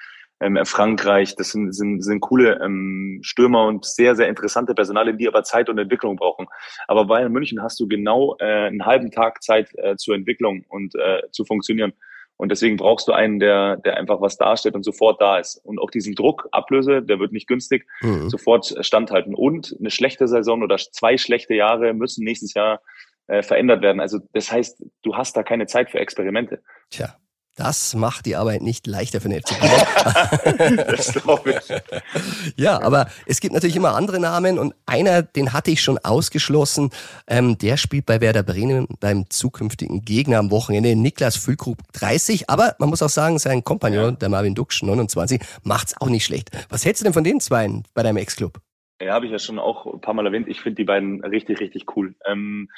[0.41, 1.37] ähm, Frankreich.
[1.37, 5.69] Das sind, sind, sind coole ähm, Stürmer und sehr, sehr interessante Personale, die aber Zeit
[5.69, 6.47] und Entwicklung brauchen.
[6.89, 10.95] Aber bei München hast du genau äh, einen halben Tag Zeit äh, zur Entwicklung und
[10.95, 11.93] äh, zu funktionieren.
[12.37, 15.57] Und deswegen brauchst du einen, der, der einfach was darstellt und sofort da ist.
[15.63, 18.31] Und auch diesen Druck, Ablöse, der wird nicht günstig, mhm.
[18.31, 19.35] sofort standhalten.
[19.35, 22.81] Und eine schlechte Saison oder zwei schlechte Jahre müssen nächstes Jahr
[23.27, 24.01] äh, verändert werden.
[24.01, 26.63] Also das heißt, du hast da keine Zeit für Experimente.
[26.89, 27.15] Tja,
[27.61, 30.77] das macht die Arbeit nicht leichter für den FC Bayern.
[30.89, 32.53] das glaube ich.
[32.57, 36.89] Ja, aber es gibt natürlich immer andere Namen und einer, den hatte ich schon ausgeschlossen,
[37.27, 42.77] ähm, der spielt bei Werder Bremen beim zukünftigen Gegner am Wochenende, Niklas Füllkrug 30, aber
[42.79, 46.51] man muss auch sagen, sein Kompagnon, der Marvin Duksch 29, macht's auch nicht schlecht.
[46.71, 48.59] Was hältst du denn von den zwei bei deinem Ex-Club?
[49.03, 50.49] Ja, habe ich ja schon auch ein paar Mal erwähnt.
[50.49, 52.15] Ich finde die beiden richtig, richtig cool.
[52.27, 52.71] Ähm,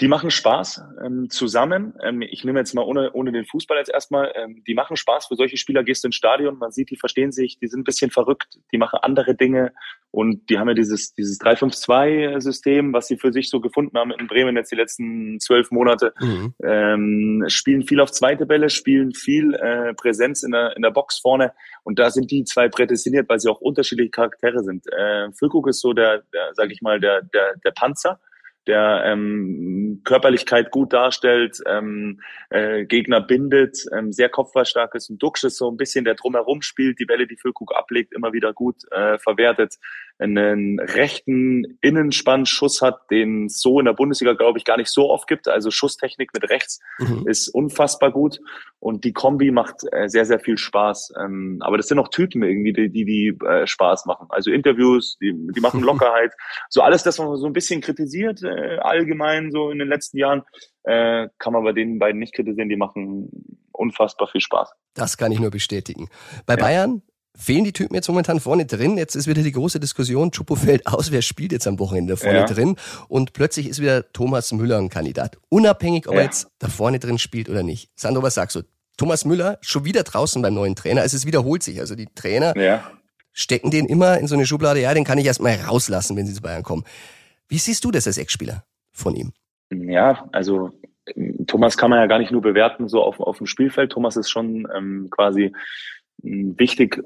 [0.00, 1.94] die machen Spaß ähm, zusammen.
[2.02, 4.32] Ähm, ich nehme jetzt mal ohne, ohne den Fußball jetzt erstmal.
[4.34, 5.26] Ähm, die machen Spaß.
[5.26, 7.84] Für solche Spieler gehst du ins Stadion, man sieht, die verstehen sich, die sind ein
[7.84, 9.72] bisschen verrückt, die machen andere Dinge
[10.10, 14.26] und die haben ja dieses, dieses 3-5-2-System, was sie für sich so gefunden haben in
[14.26, 16.14] Bremen jetzt die letzten zwölf Monate.
[16.18, 16.54] Mhm.
[16.64, 21.18] Ähm, spielen viel auf zweite Bälle, spielen viel äh, Präsenz in der, in der Box
[21.18, 21.52] vorne
[21.84, 24.86] und da sind die zwei prädestiniert, weil sie auch unterschiedliche Charaktere sind.
[24.90, 28.18] Äh, Füllkrug ist so der, der sag ich mal, der, der, der Panzer
[28.70, 35.10] der ähm, Körperlichkeit gut darstellt, ähm, äh, Gegner bindet, ähm, sehr kopfballstark ist.
[35.10, 38.32] Und Duxch ist so ein bisschen der drumherum spielt, die Bälle, die Füllkrug ablegt, immer
[38.32, 39.76] wieder gut äh, verwertet
[40.20, 45.10] einen rechten Innenspannschuss hat, den es so in der Bundesliga, glaube ich, gar nicht so
[45.10, 45.48] oft gibt.
[45.48, 47.26] Also Schusstechnik mit rechts mhm.
[47.26, 48.40] ist unfassbar gut
[48.78, 51.14] und die Kombi macht äh, sehr, sehr viel Spaß.
[51.18, 54.26] Ähm, aber das sind auch Typen irgendwie, die, die, die äh, Spaß machen.
[54.28, 56.32] Also Interviews, die, die machen Lockerheit.
[56.68, 60.42] so alles das, man so ein bisschen kritisiert, äh, allgemein so in den letzten Jahren,
[60.82, 62.70] kann man bei den beiden nicht kritisieren.
[62.70, 63.28] Die machen
[63.70, 64.72] unfassbar viel Spaß.
[64.94, 66.08] Das kann ich nur bestätigen.
[66.46, 66.60] Bei ja.
[66.60, 67.02] Bayern
[67.36, 68.98] fehlen die Typen jetzt momentan vorne drin.
[68.98, 72.40] Jetzt ist wieder die große Diskussion, Chupo fällt aus, wer spielt jetzt am Wochenende vorne
[72.40, 72.44] ja.
[72.44, 72.76] drin?
[73.08, 75.38] Und plötzlich ist wieder Thomas Müller ein Kandidat.
[75.48, 76.20] Unabhängig, ob ja.
[76.20, 77.90] er jetzt da vorne drin spielt oder nicht.
[77.96, 78.62] Sandro, was sagst du?
[78.96, 81.00] Thomas Müller schon wieder draußen beim neuen Trainer.
[81.00, 81.80] Also es wiederholt sich.
[81.80, 82.90] Also die Trainer ja.
[83.32, 84.80] stecken den immer in so eine Schublade.
[84.80, 86.84] Ja, den kann ich erstmal rauslassen, wenn sie zu Bayern kommen.
[87.48, 89.32] Wie siehst du das als Ex-Spieler von ihm?
[89.70, 90.72] Ja, also
[91.46, 93.92] Thomas kann man ja gar nicht nur bewerten, so auf, auf dem Spielfeld.
[93.92, 95.52] Thomas ist schon ähm, quasi
[96.22, 97.02] wichtig,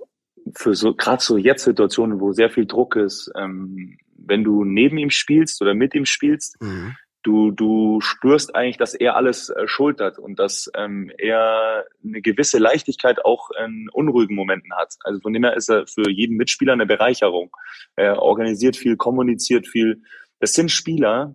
[0.55, 4.99] für so gerade so jetzt Situationen, wo sehr viel Druck ist, ähm, wenn du neben
[4.99, 6.97] ihm spielst oder mit ihm spielst, mhm.
[7.23, 12.59] du du spürst eigentlich, dass er alles äh, schultert und dass ähm, er eine gewisse
[12.59, 14.95] Leichtigkeit auch in unruhigen Momenten hat.
[15.05, 17.51] Also von dem her ist er für jeden Mitspieler eine Bereicherung.
[17.97, 20.03] Er organisiert viel, kommuniziert viel.
[20.41, 21.35] Das sind Spieler,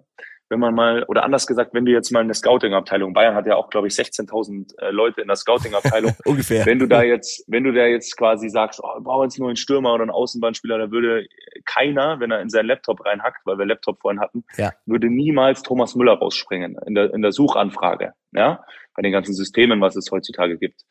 [0.49, 3.55] wenn man mal, oder anders gesagt, wenn du jetzt mal eine Scouting-Abteilung, Bayern hat ja
[3.55, 6.13] auch, glaube ich, 16.000 äh, Leute in der Scouting-Abteilung.
[6.25, 6.65] Ungefähr.
[6.65, 9.49] Wenn du da jetzt, wenn du da jetzt quasi sagst, oh, wir brauchen jetzt nur
[9.49, 11.27] einen Stürmer oder einen Außenbahnspieler, da würde
[11.65, 14.71] keiner, wenn er in seinen Laptop reinhackt, weil wir Laptop vorhin hatten, Ja.
[14.85, 18.63] würde niemals Thomas Müller rausspringen in der, in der Suchanfrage, ja,
[18.95, 20.81] bei den ganzen Systemen, was es heutzutage gibt.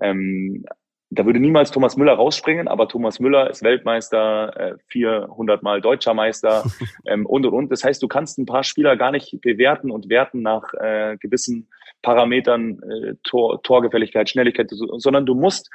[0.00, 0.64] Ähm,
[1.10, 6.14] da würde niemals Thomas Müller rausspringen, aber Thomas Müller ist Weltmeister, äh, 400 Mal deutscher
[6.14, 6.64] Meister
[7.06, 7.72] ähm, und und und.
[7.72, 11.68] Das heißt, du kannst ein paar Spieler gar nicht bewerten und werten nach äh, gewissen
[12.02, 15.70] Parametern, äh, Tor, Torgefälligkeit, Schnelligkeit, so- sondern du musst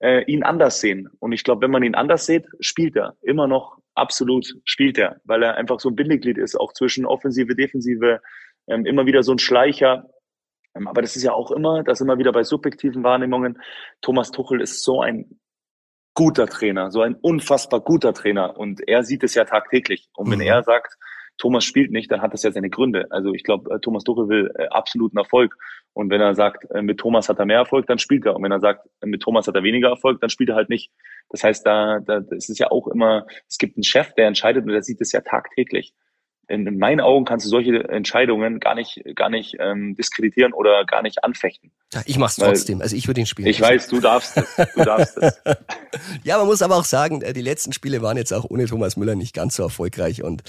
[0.00, 1.08] äh, ihn anders sehen.
[1.18, 5.20] Und ich glaube, wenn man ihn anders sieht, spielt er immer noch absolut spielt er,
[5.24, 8.20] weil er einfach so ein Bindeglied ist, auch zwischen Offensive, Defensive,
[8.68, 10.08] ähm, immer wieder so ein Schleicher.
[10.78, 13.60] Ähm, aber das ist ja auch immer, das immer wieder bei subjektiven Wahrnehmungen.
[14.00, 15.38] Thomas Tuchel ist so ein
[16.14, 20.08] guter Trainer, so ein unfassbar guter Trainer und er sieht es ja tagtäglich.
[20.16, 20.46] Und wenn Mhm.
[20.46, 20.96] er sagt,
[21.38, 23.06] Thomas spielt nicht, dann hat das ja seine Gründe.
[23.10, 25.56] Also ich glaube, äh, Thomas Tuchel will äh, absoluten Erfolg.
[25.92, 28.34] Und wenn er sagt, äh, mit Thomas hat er mehr Erfolg, dann spielt er.
[28.34, 30.90] Und wenn er sagt, mit Thomas hat er weniger Erfolg, dann spielt er halt nicht.
[31.28, 34.64] Das heißt, da, da das ist ja auch immer, es gibt einen Chef, der entscheidet
[34.64, 35.94] und der sieht es ja tagtäglich.
[36.48, 40.84] In, in meinen Augen kannst du solche Entscheidungen gar nicht, gar nicht ähm, diskreditieren oder
[40.86, 41.70] gar nicht anfechten.
[41.92, 42.80] Ja, ich mach's Weil- trotzdem.
[42.80, 43.48] Also ich würde ihn spielen.
[43.48, 44.56] Ich weiß, du darfst es.
[44.74, 45.40] Du darfst es.
[46.24, 48.96] Ja, man muss aber auch sagen, äh, die letzten Spiele waren jetzt auch ohne Thomas
[48.96, 50.42] Müller nicht ganz so erfolgreich und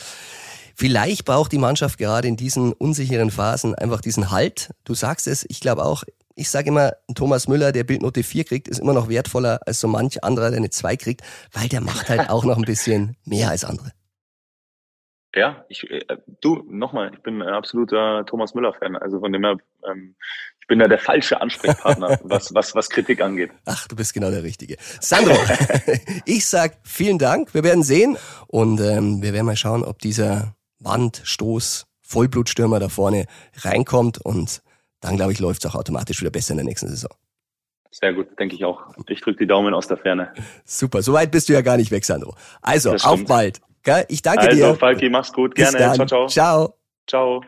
[0.76, 4.72] vielleicht braucht die Mannschaft gerade in diesen unsicheren Phasen einfach diesen Halt.
[4.86, 6.04] Du sagst es, ich glaube auch,
[6.36, 9.88] ich sage immer, Thomas Müller, der Bildnote 4 kriegt, ist immer noch wertvoller als so
[9.90, 13.50] manch anderer, der eine 2 kriegt, weil der macht halt auch noch ein bisschen mehr
[13.50, 13.92] als andere.
[15.36, 16.02] Ja, ich, äh,
[16.42, 18.96] du, nochmal, ich bin ein absoluter Thomas Müller-Fan.
[18.96, 19.58] Also von dem her,
[19.90, 20.16] ähm,
[20.60, 23.52] ich bin da der falsche Ansprechpartner, was, was, was Kritik angeht.
[23.66, 24.78] Ach, du bist genau der Richtige.
[25.00, 25.36] Sandro,
[26.26, 27.54] ich sag vielen Dank.
[27.54, 33.28] Wir werden sehen und ähm, wir werden mal schauen, ob dieser Wandstoß Vollblutstürmer da vorne
[33.58, 34.64] reinkommt und
[35.00, 37.12] dann, glaube ich, läuft es auch automatisch wieder besser in der nächsten Saison.
[37.92, 38.82] Sehr gut, denke ich auch.
[39.08, 40.34] Ich drücke die Daumen aus der Ferne.
[40.66, 42.36] Super, so weit bist du ja gar nicht weg, Sandro.
[42.62, 43.62] Also, auf bald.
[43.84, 44.06] Gell?
[44.10, 44.76] Ich danke Also, dir.
[44.76, 45.56] Falki, mach's gut.
[45.56, 45.98] Bis Gerne.
[45.98, 46.08] dann.
[46.08, 46.76] Ciao, ciao.
[47.08, 47.42] Ciao.
[47.42, 47.44] Ciao.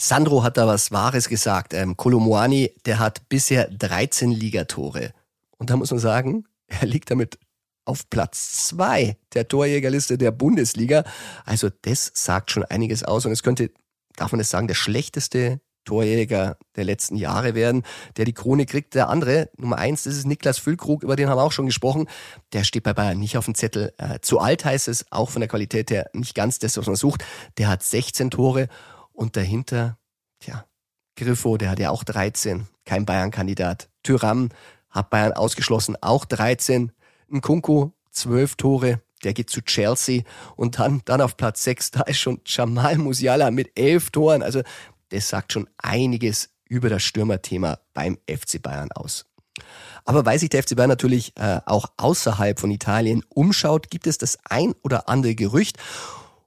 [0.00, 1.74] Sandro hat da was Wahres gesagt.
[1.74, 5.12] Ähm, Kolomoani, der hat bisher 13 Ligatore.
[5.58, 7.38] Und da muss man sagen, er liegt damit
[7.84, 11.04] auf Platz zwei der Torjägerliste der Bundesliga.
[11.44, 13.26] Also das sagt schon einiges aus.
[13.26, 13.70] Und es könnte,
[14.16, 17.82] darf man das sagen, der schlechteste Torjäger der letzten Jahre werden,
[18.18, 18.94] der die Krone kriegt.
[18.94, 22.08] Der andere, Nummer eins, das ist Niklas Füllkrug, über den haben wir auch schon gesprochen.
[22.52, 23.94] Der steht bei Bayern nicht auf dem Zettel.
[23.96, 26.96] Äh, zu alt heißt es, auch von der Qualität her nicht ganz das, was man
[26.96, 27.24] sucht.
[27.56, 28.68] Der hat 16 Tore
[29.12, 29.96] und dahinter,
[30.40, 30.66] tja,
[31.16, 33.88] Griffo, der hat ja auch 13, kein Bayern-Kandidat.
[34.02, 34.50] Tyram
[34.90, 36.92] hat Bayern ausgeschlossen, auch 13.
[37.30, 40.22] Nkunku, 12 Tore, der geht zu Chelsea
[40.54, 44.42] und dann, dann auf Platz 6, da ist schon Jamal Musiala mit 11 Toren.
[44.42, 44.62] Also
[45.10, 49.24] das sagt schon einiges über das Stürmerthema beim FC Bayern aus.
[50.04, 54.18] Aber weil sich der FC Bayern natürlich äh, auch außerhalb von Italien umschaut, gibt es
[54.18, 55.76] das ein oder andere Gerücht.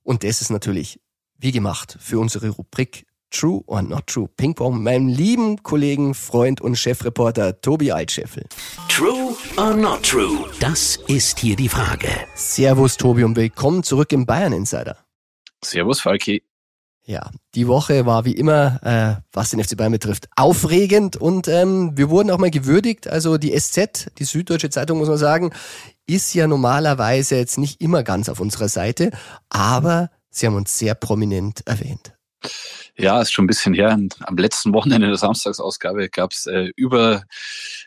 [0.04, 1.00] Und das ist natürlich
[1.38, 6.60] wie gemacht für unsere Rubrik True or Not True Ping Pong, meinem lieben Kollegen, Freund
[6.60, 8.46] und Chefreporter Tobi Altscheffel.
[8.90, 10.50] True or not true?
[10.60, 12.10] Das ist hier die Frage.
[12.36, 14.98] Servus Tobi und willkommen zurück im Bayern Insider.
[15.64, 16.44] Servus, Falki.
[17.04, 21.98] Ja, die Woche war wie immer, äh, was den FC Bayern betrifft, aufregend und ähm,
[21.98, 23.08] wir wurden auch mal gewürdigt.
[23.08, 25.52] Also die SZ, die Süddeutsche Zeitung, muss man sagen,
[26.06, 29.12] ist ja normalerweise jetzt nicht immer ganz auf unserer Seite,
[29.50, 32.14] aber sie haben uns sehr prominent erwähnt.
[32.98, 33.98] Ja, ist schon ein bisschen her.
[34.22, 37.24] Am letzten Wochenende der Samstagsausgabe gab es äh, über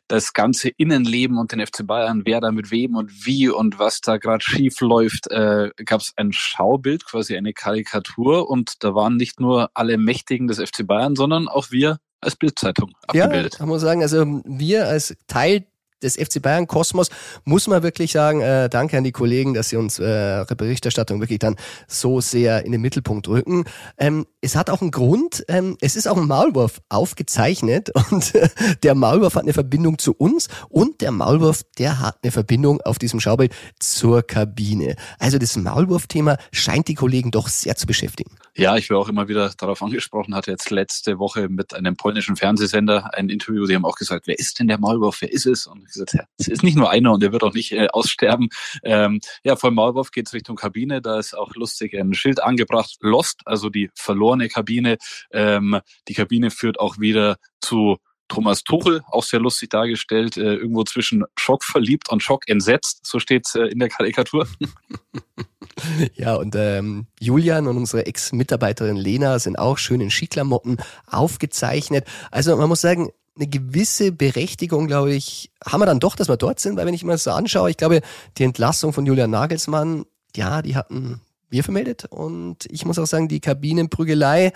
[0.09, 4.01] das ganze Innenleben und den FC Bayern, wer da mit wem und wie und was
[4.01, 9.17] da gerade schief läuft, äh, gab es ein Schaubild, quasi eine Karikatur und da waren
[9.17, 13.59] nicht nur alle Mächtigen des FC Bayern, sondern auch wir als Bildzeitung abgebildet.
[13.59, 15.67] Ja, man sagen, also wir als Teil
[16.05, 17.09] des FC Bayern Kosmos
[17.45, 21.39] muss man wirklich sagen, äh, danke an die Kollegen, dass sie uns äh, Berichterstattung wirklich
[21.41, 21.57] dann
[21.89, 23.65] so sehr in den Mittelpunkt rücken.
[23.99, 28.49] Ähm, es hat auch einen Grund, ähm, es ist auch ein Maulwurf aufgezeichnet und äh,
[28.83, 32.99] der Maulwurf hat eine Verbindung zu uns und der Maulwurf, der hat eine Verbindung auf
[32.99, 34.97] diesem Schaubild zur Kabine.
[35.19, 38.37] Also das Maulwurf-Thema scheint die Kollegen doch sehr zu beschäftigen.
[38.57, 42.37] Ja, ich war auch immer wieder darauf angesprochen, hatte jetzt letzte Woche mit einem polnischen
[42.37, 45.67] Fernsehsender ein Interview, die haben auch gesagt, wer ist denn der Maulwurf, wer ist es?
[45.67, 48.51] Und ich gesagt, es ist nicht nur einer und der wird auch nicht äh, aussterben.
[48.85, 52.41] Ähm, ja, vor dem Maulwurf geht es Richtung Kabine, da ist auch lustig ein Schild
[52.41, 54.99] angebracht, Lost, also die verlorene Kabine.
[55.33, 57.99] Ähm, die Kabine führt auch wieder zu
[58.29, 63.19] Thomas Tuchel, auch sehr lustig dargestellt, äh, irgendwo zwischen Schock verliebt und Schock entsetzt, so
[63.19, 64.47] steht äh, in der Karikatur.
[66.15, 72.07] Ja, und ähm, Julian und unsere Ex-Mitarbeiterin Lena sind auch schön in Skiklamotten aufgezeichnet.
[72.31, 76.37] Also man muss sagen, eine gewisse Berechtigung, glaube ich, haben wir dann doch, dass wir
[76.37, 78.01] dort sind, weil wenn ich mir das so anschaue, ich glaube,
[78.39, 80.05] die Entlassung von Julian Nagelsmann,
[80.37, 81.21] ja, die hatten
[81.51, 84.53] wir vermeldet und ich muss auch sagen, die Kabinenprügelei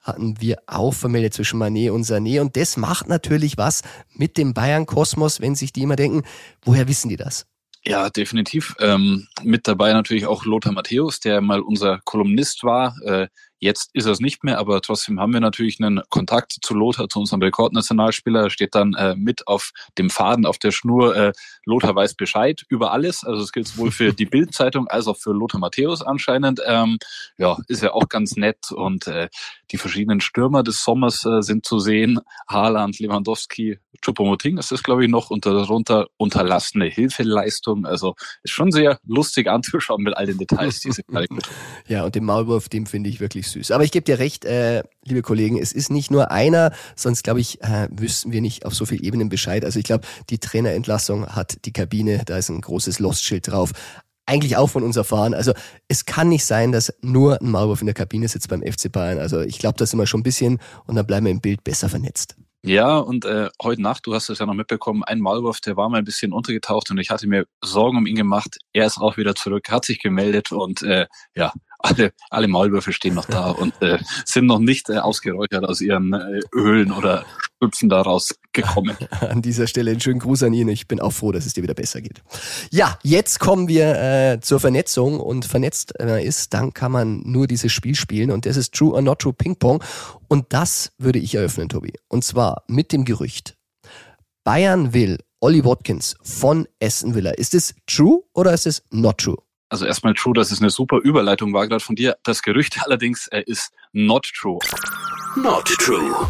[0.00, 3.82] hatten wir auch vermeldet zwischen Manet und Sané und das macht natürlich was
[4.14, 6.22] mit dem Bayern-Kosmos, wenn sich die immer denken,
[6.64, 7.46] woher wissen die das?
[7.84, 8.74] Ja, definitiv.
[8.78, 12.96] Ähm, mit dabei natürlich auch Lothar Matthäus, der mal unser Kolumnist war.
[13.04, 13.26] Äh,
[13.62, 17.08] Jetzt ist er es nicht mehr, aber trotzdem haben wir natürlich einen Kontakt zu Lothar,
[17.08, 18.50] zu unserem Rekordnationalspieler.
[18.50, 21.14] Steht dann äh, mit auf dem Faden, auf der Schnur.
[21.14, 21.32] Äh,
[21.64, 23.22] Lothar weiß Bescheid über alles.
[23.22, 26.60] Also es gilt sowohl für die Bildzeitung als auch für Lothar Matthäus anscheinend.
[26.66, 26.98] Ähm,
[27.38, 28.72] ja, ist ja auch ganz nett.
[28.72, 29.28] Und äh,
[29.70, 32.18] die verschiedenen Stürmer des Sommers äh, sind zu sehen.
[32.48, 35.30] Haaland, Lewandowski, Choupo-Moting ist das, glaube ich, noch.
[35.30, 37.86] Und darunter unterlassene Hilfeleistung.
[37.86, 41.02] Also ist schon sehr lustig anzuschauen mit all den Details, diese
[41.86, 43.70] Ja, und den Maulwurf, dem finde ich wirklich süß.
[43.70, 47.40] Aber ich gebe dir recht, äh, liebe Kollegen, es ist nicht nur einer, sonst glaube
[47.40, 49.64] ich, äh, wüssten wir nicht auf so vielen Ebenen Bescheid.
[49.64, 53.72] Also ich glaube, die Trainerentlassung hat die Kabine, da ist ein großes Lostschild drauf.
[54.26, 55.34] Eigentlich auch von uns erfahren.
[55.34, 55.52] Also
[55.88, 59.18] es kann nicht sein, dass nur ein Maulwurf in der Kabine sitzt beim FC Bayern.
[59.18, 61.64] Also ich glaube, da sind wir schon ein bisschen und dann bleiben wir im Bild
[61.64, 62.36] besser vernetzt.
[62.64, 65.88] Ja, und äh, heute Nacht, du hast es ja noch mitbekommen, ein Maulwurf, der war
[65.88, 68.58] mal ein bisschen untergetaucht und ich hatte mir Sorgen um ihn gemacht.
[68.72, 71.52] Er ist auch wieder zurück, hat sich gemeldet und äh, ja,
[71.82, 76.12] alle, alle Maulwürfe stehen noch da und äh, sind noch nicht äh, ausgeräuchert aus ihren
[76.12, 77.24] äh, Ölen oder
[77.58, 78.96] Schlüpfen daraus gekommen.
[79.20, 80.68] An dieser Stelle einen schönen Gruß an ihn.
[80.68, 82.22] Ich bin auch froh, dass es dir wieder besser geht.
[82.70, 87.46] Ja, jetzt kommen wir äh, zur Vernetzung und vernetzt äh, ist, dann kann man nur
[87.46, 89.82] dieses Spiel spielen und das ist True or Not True Ping Pong
[90.28, 91.92] und das würde ich eröffnen, Tobi.
[92.08, 93.56] Und zwar mit dem Gerücht.
[94.44, 97.32] Bayern will Olli Watkins von Essen Villa.
[97.32, 99.36] Ist es true oder ist es not true?
[99.72, 102.18] Also erstmal true, dass es eine super Überleitung war gerade von dir.
[102.24, 104.58] Das Gerücht allerdings äh, ist not true.
[105.34, 106.28] Not true.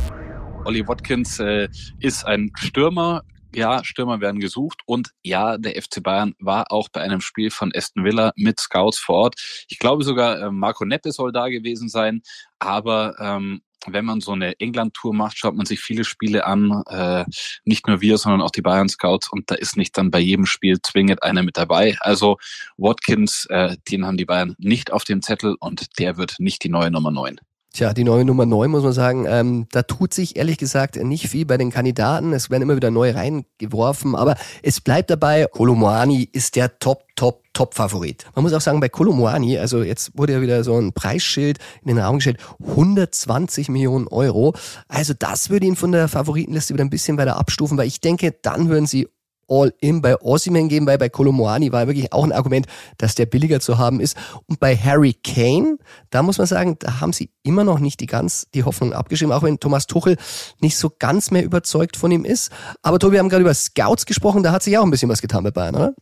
[0.64, 1.68] Olli Watkins äh,
[1.98, 3.24] ist ein Stürmer.
[3.52, 7.72] Ja, Stürmer werden gesucht und ja, der FC Bayern war auch bei einem Spiel von
[7.74, 9.64] Aston Villa mit Scouts vor Ort.
[9.68, 12.22] Ich glaube sogar äh, Marco Neppe soll da gewesen sein,
[12.60, 17.24] aber ähm, wenn man so eine England-Tour macht, schaut man sich viele Spiele an, äh,
[17.64, 20.46] nicht nur wir, sondern auch die Bayern Scouts und da ist nicht dann bei jedem
[20.46, 21.96] Spiel zwingend einer mit dabei.
[22.00, 22.38] Also
[22.76, 26.68] Watkins, äh, den haben die Bayern nicht auf dem Zettel und der wird nicht die
[26.68, 27.40] neue Nummer 9.
[27.74, 31.30] Tja, die neue Nummer 9 muss man sagen, ähm, da tut sich ehrlich gesagt nicht
[31.30, 32.34] viel bei den Kandidaten.
[32.34, 37.44] Es werden immer wieder neu reingeworfen, aber es bleibt dabei, Kolomoani ist der Top, Top,
[37.54, 38.26] Top-Favorit.
[38.34, 41.88] Man muss auch sagen, bei Kolomoani, also jetzt wurde ja wieder so ein Preisschild in
[41.88, 44.54] den Raum gestellt, 120 Millionen Euro.
[44.88, 48.34] Also das würde ihn von der Favoritenliste wieder ein bisschen weiter abstufen, weil ich denke,
[48.42, 49.08] dann würden sie
[49.52, 53.60] All-In bei Ossiman geben, weil bei Kolomoani war wirklich auch ein Argument, dass der billiger
[53.60, 54.16] zu haben ist.
[54.46, 55.76] Und bei Harry Kane,
[56.10, 59.32] da muss man sagen, da haben sie immer noch nicht die ganz die Hoffnung abgeschrieben,
[59.32, 60.16] auch wenn Thomas Tuchel
[60.60, 62.50] nicht so ganz mehr überzeugt von ihm ist.
[62.82, 65.20] Aber Tobi, wir haben gerade über Scouts gesprochen, da hat sich auch ein bisschen was
[65.20, 65.94] getan bei Bayern, oder?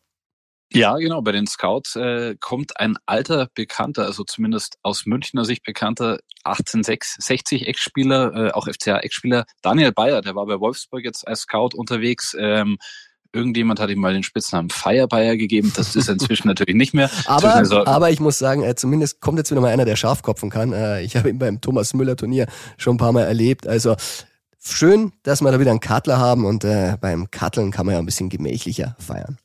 [0.72, 1.20] Ja, genau.
[1.20, 7.66] Bei den Scouts äh, kommt ein alter Bekannter, also zumindest aus Münchner Sicht bekannter 1860
[7.66, 12.36] Ex-Spieler, äh, auch FCA-Ex-Spieler, Daniel Bayer, der war bei Wolfsburg jetzt als Scout unterwegs.
[12.38, 12.78] Ähm,
[13.32, 15.72] Irgendjemand hat ihm mal den Spitznamen Feierbayer gegeben.
[15.76, 17.08] Das ist inzwischen natürlich nicht mehr.
[17.26, 20.72] Aber, aber ich muss sagen, äh, zumindest kommt jetzt wieder mal einer, der Schafkopfen kann.
[20.72, 23.68] Äh, ich habe ihn beim Thomas Müller Turnier schon ein paar Mal erlebt.
[23.68, 23.94] Also
[24.60, 27.98] schön, dass wir da wieder einen Cutler haben und äh, beim Cutteln kann man ja
[28.00, 29.38] ein bisschen gemächlicher feiern.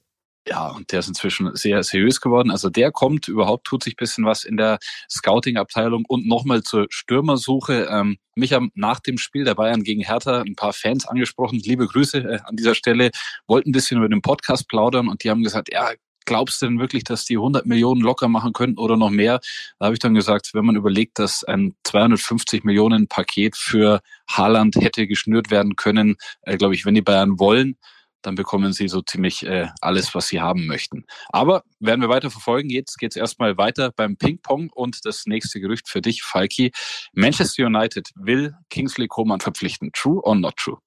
[0.48, 2.52] Ja, und der ist inzwischen sehr seriös geworden.
[2.52, 4.78] Also der kommt, überhaupt tut sich bisschen was in der
[5.10, 6.06] Scouting-Abteilung.
[6.08, 7.88] Und nochmal zur Stürmersuche.
[7.89, 11.60] Ähm, mich haben nach dem Spiel der Bayern gegen Hertha ein paar Fans angesprochen.
[11.64, 13.10] Liebe Grüße äh, an dieser Stelle.
[13.48, 15.91] Wollten ein bisschen über den Podcast plaudern und die haben gesagt, ja,
[16.26, 19.39] glaubst du denn wirklich, dass die 100 Millionen locker machen könnten oder noch mehr?
[19.80, 24.76] Da habe ich dann gesagt, wenn man überlegt, dass ein 250 Millionen Paket für Haaland
[24.76, 27.78] hätte geschnürt werden können, äh, glaube ich, wenn die Bayern wollen,
[28.26, 31.05] dann bekommen sie so ziemlich äh, alles, was sie haben möchten.
[31.30, 32.69] Aber werden wir weiter verfolgen.
[32.69, 36.71] Jetzt geht es erstmal weiter beim Ping-Pong und das nächste Gerücht für dich, Falki.
[37.13, 39.91] Manchester United will Kingsley Coman verpflichten.
[39.93, 40.78] True or not true?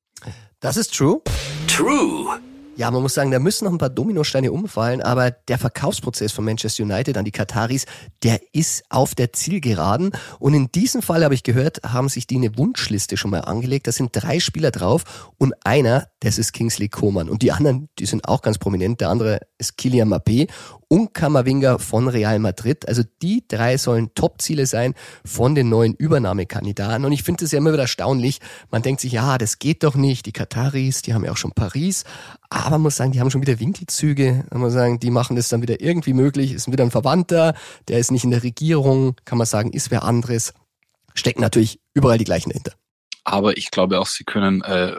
[0.60, 1.22] Das ist true.
[1.68, 2.40] True.
[2.78, 6.44] Ja, man muss sagen, da müssen noch ein paar Dominosteine umfallen, aber der Verkaufsprozess von
[6.44, 7.86] Manchester United an die Kataris,
[8.22, 10.12] der ist auf der Zielgeraden.
[10.38, 13.88] Und in diesem Fall habe ich gehört, haben sich die eine Wunschliste schon mal angelegt.
[13.88, 17.28] Da sind drei Spieler drauf und einer, das ist Kingsley Coman.
[17.28, 19.00] Und die anderen, die sind auch ganz prominent.
[19.00, 20.48] Der andere ist Kylian Mbappé
[20.88, 22.88] und Kamavinga von Real Madrid.
[22.88, 27.04] Also die drei sollen Top-Ziele sein von den neuen Übernahmekandidaten.
[27.04, 28.40] Und ich finde es ja immer wieder erstaunlich.
[28.70, 30.26] Man denkt sich, ja, das geht doch nicht.
[30.26, 32.04] Die Kataris, die haben ja auch schon Paris.
[32.48, 34.46] Aber man muss sagen, die haben schon wieder Winkelzüge.
[34.50, 36.52] Man muss sagen, die machen das dann wieder irgendwie möglich.
[36.52, 37.54] Ist wieder ein Verwandter,
[37.88, 39.14] der ist nicht in der Regierung.
[39.26, 40.54] Kann man sagen, ist wer anderes.
[41.14, 42.72] Stecken natürlich überall die gleichen dahinter.
[43.24, 44.96] Aber ich glaube auch, sie können äh,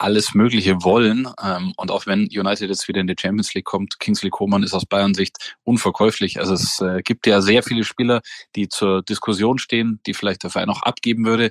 [0.00, 1.28] alles Mögliche wollen.
[1.42, 4.74] Ähm, und auch wenn United jetzt wieder in die Champions League kommt, Kingsley Coman ist
[4.74, 6.38] aus Bayern Sicht unverkäuflich.
[6.40, 8.20] Also es äh, gibt ja sehr viele Spieler,
[8.56, 11.50] die zur Diskussion stehen, die vielleicht der Verein auch abgeben würde.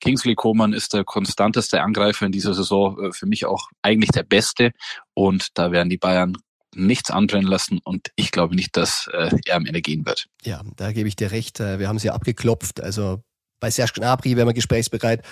[0.00, 4.24] Kingsley Coman ist der konstanteste Angreifer in dieser Saison, äh, für mich auch eigentlich der
[4.24, 4.72] beste.
[5.14, 6.36] Und da werden die Bayern
[6.74, 10.26] nichts anbrennen lassen und ich glaube nicht, dass äh, er am Ende gehen wird.
[10.44, 11.60] Ja, da gebe ich dir recht.
[11.60, 12.82] Äh, wir haben sie abgeklopft.
[12.82, 13.22] Also
[13.60, 15.22] bei Serge Gnabry wären wir gesprächsbereit.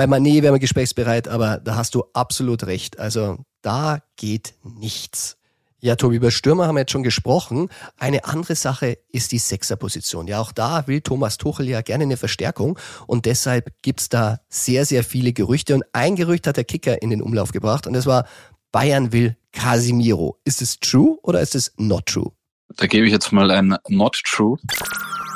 [0.00, 2.98] Bei Manet wären wir gesprächsbereit, aber da hast du absolut recht.
[2.98, 5.36] Also da geht nichts.
[5.80, 7.68] Ja, Tobi, über Stürmer haben wir jetzt schon gesprochen.
[7.98, 10.26] Eine andere Sache ist die Sechserposition.
[10.26, 12.78] Ja, auch da will Thomas Tuchel ja gerne eine Verstärkung
[13.08, 15.74] und deshalb gibt's da sehr, sehr viele Gerüchte.
[15.74, 18.26] Und ein Gerücht hat der Kicker in den Umlauf gebracht und das war,
[18.72, 20.40] Bayern will Casimiro.
[20.46, 22.32] Ist es true oder ist es not true?
[22.78, 24.56] Da gebe ich jetzt mal ein not true.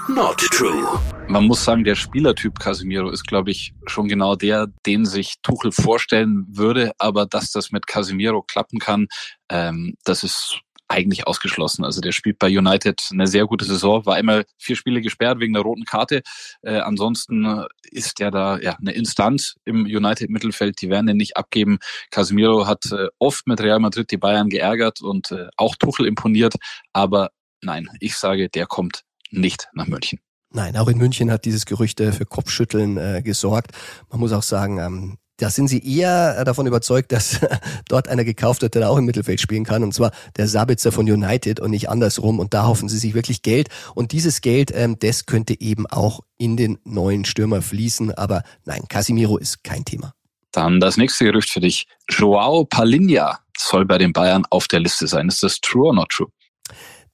[0.08, 1.00] Not true.
[1.28, 5.72] Man muss sagen, der Spielertyp Casemiro ist, glaube ich, schon genau der, den sich Tuchel
[5.72, 6.92] vorstellen würde.
[6.98, 9.06] Aber dass das mit Casemiro klappen kann,
[9.48, 11.84] ähm, das ist eigentlich ausgeschlossen.
[11.84, 15.54] Also der spielt bei United eine sehr gute Saison, war einmal vier Spiele gesperrt wegen
[15.54, 16.20] der roten Karte.
[16.60, 21.78] Äh, ansonsten ist der da ja eine Instanz im United-Mittelfeld, die werden den nicht abgeben.
[22.10, 26.56] Casemiro hat äh, oft mit Real Madrid die Bayern geärgert und äh, auch Tuchel imponiert,
[26.92, 27.30] aber
[27.62, 30.20] nein, ich sage, der kommt nicht nach München.
[30.50, 33.72] Nein, auch in München hat dieses Gerücht äh, für Kopfschütteln äh, gesorgt.
[34.10, 37.40] Man muss auch sagen, ähm, da sind sie eher äh, davon überzeugt, dass
[37.88, 41.10] dort einer gekauft wird, der auch im Mittelfeld spielen kann, und zwar der Sabitzer von
[41.10, 42.38] United und nicht andersrum.
[42.38, 43.68] Und da hoffen sie sich wirklich Geld.
[43.94, 48.14] Und dieses Geld, ähm, das könnte eben auch in den neuen Stürmer fließen.
[48.14, 50.14] Aber nein, Casimiro ist kein Thema.
[50.52, 51.88] Dann das nächste Gerücht für dich.
[52.08, 55.26] Joao Palinha soll bei den Bayern auf der Liste sein.
[55.26, 56.28] Ist das true or not true?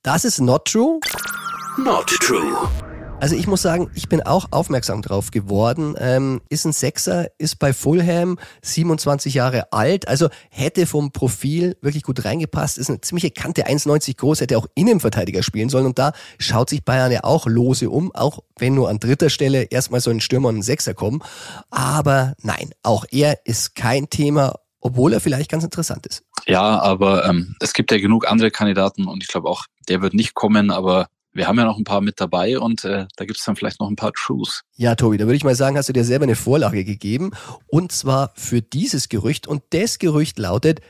[0.03, 1.01] Das ist not true.
[1.79, 2.69] Not true.
[3.21, 5.95] Also ich muss sagen, ich bin auch aufmerksam drauf geworden.
[5.99, 12.03] Ähm, ist ein Sechser, ist bei Fulham 27 Jahre alt, also hätte vom Profil wirklich
[12.03, 16.13] gut reingepasst, ist eine ziemliche Kante, 1,90 groß, hätte auch Innenverteidiger spielen sollen und da
[16.39, 20.11] schaut sich Bayern ja auch lose um, auch wenn nur an dritter Stelle erstmal so
[20.11, 21.23] ein Stürmer und ein Sechser kommen.
[21.71, 26.23] Aber nein, auch er ist kein Thema, obwohl er vielleicht ganz interessant ist.
[26.47, 30.15] Ja, aber ähm, es gibt ja genug andere Kandidaten und ich glaube auch, der wird
[30.15, 33.45] nicht kommen, aber wir haben ja noch ein paar mit dabei und äh, da gibt's
[33.45, 34.63] dann vielleicht noch ein paar Trues.
[34.77, 37.31] Ja, Tobi, da würde ich mal sagen, hast du dir selber eine Vorlage gegeben
[37.67, 40.81] und zwar für dieses Gerücht und das Gerücht lautet,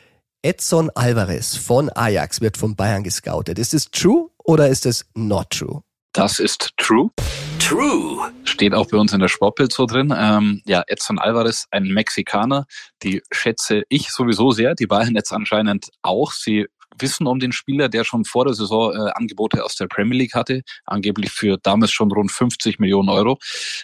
[0.43, 3.59] Edson Alvarez von Ajax wird von Bayern gescoutet.
[3.59, 5.83] Ist es true oder ist es not true?
[6.13, 7.11] Das ist true.
[7.59, 8.33] True.
[8.45, 10.13] Steht auch bei uns in der Sportbild so drin.
[10.17, 12.67] Ähm, ja, Edson Alvarez, ein Mexikaner,
[13.03, 14.75] die schätze ich sowieso sehr.
[14.75, 16.33] Die Bayern jetzt anscheinend auch.
[16.33, 16.67] Sie
[17.03, 20.35] wissen um den Spieler, der schon vor der Saison äh, Angebote aus der Premier League
[20.35, 23.39] hatte, angeblich für damals schon rund 50 Millionen Euro.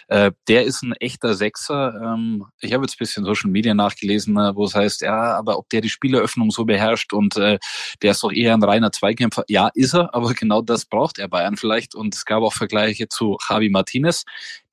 [0.07, 1.93] Äh, der ist ein echter Sechser.
[2.01, 5.57] Ähm, ich habe jetzt ein bisschen Social Media nachgelesen, äh, wo es heißt, ja, aber
[5.57, 7.59] ob der die Spieleröffnung so beherrscht und äh,
[8.01, 9.43] der ist doch eher ein reiner Zweikämpfer.
[9.47, 11.95] Ja, ist er, aber genau das braucht er Bayern vielleicht.
[11.95, 14.23] Und es gab auch Vergleiche zu Javi Martinez,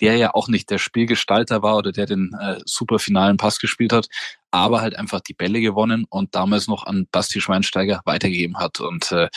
[0.00, 3.92] der ja auch nicht der Spielgestalter war oder der den äh, super finalen Pass gespielt
[3.92, 4.08] hat,
[4.54, 8.78] aber halt einfach die Bälle gewonnen und damals noch an Basti Schweinsteiger weitergegeben hat.
[8.78, 9.28] Und äh,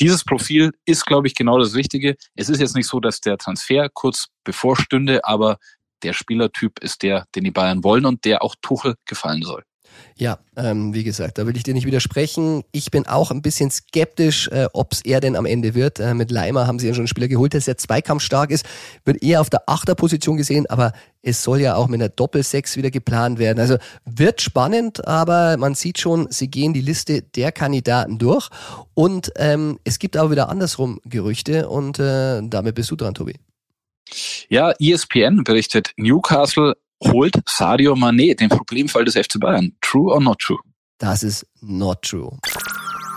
[0.00, 2.16] dieses Profil ist, glaube ich, genau das Richtige.
[2.34, 5.58] Es ist jetzt nicht so, dass der Transfer kurz bevorstünde, aber
[6.02, 9.62] der Spielertyp ist der, den die Bayern wollen und der auch Tuchel gefallen soll.
[10.16, 12.62] Ja, ähm, wie gesagt, da will ich dir nicht widersprechen.
[12.72, 16.00] Ich bin auch ein bisschen skeptisch, äh, ob es er denn am Ende wird.
[16.00, 18.64] Äh, mit Leimer haben sie ja schon einen Spieler geholt, der sehr zweikampfstark ist,
[19.04, 20.92] wird eher auf der Achterposition gesehen, aber
[21.22, 23.58] es soll ja auch mit einer Doppelsechs wieder geplant werden.
[23.58, 28.48] Also wird spannend, aber man sieht schon, sie gehen die Liste der Kandidaten durch.
[28.94, 33.34] Und ähm, es gibt aber wieder andersrum Gerüchte und äh, damit bist du dran, Tobi.
[34.48, 36.74] Ja, ESPN berichtet, Newcastle
[37.04, 39.72] holt Sadio Mané, den Problemfall des FC Bayern.
[39.80, 40.58] True or not true?
[40.98, 42.38] Das ist not true.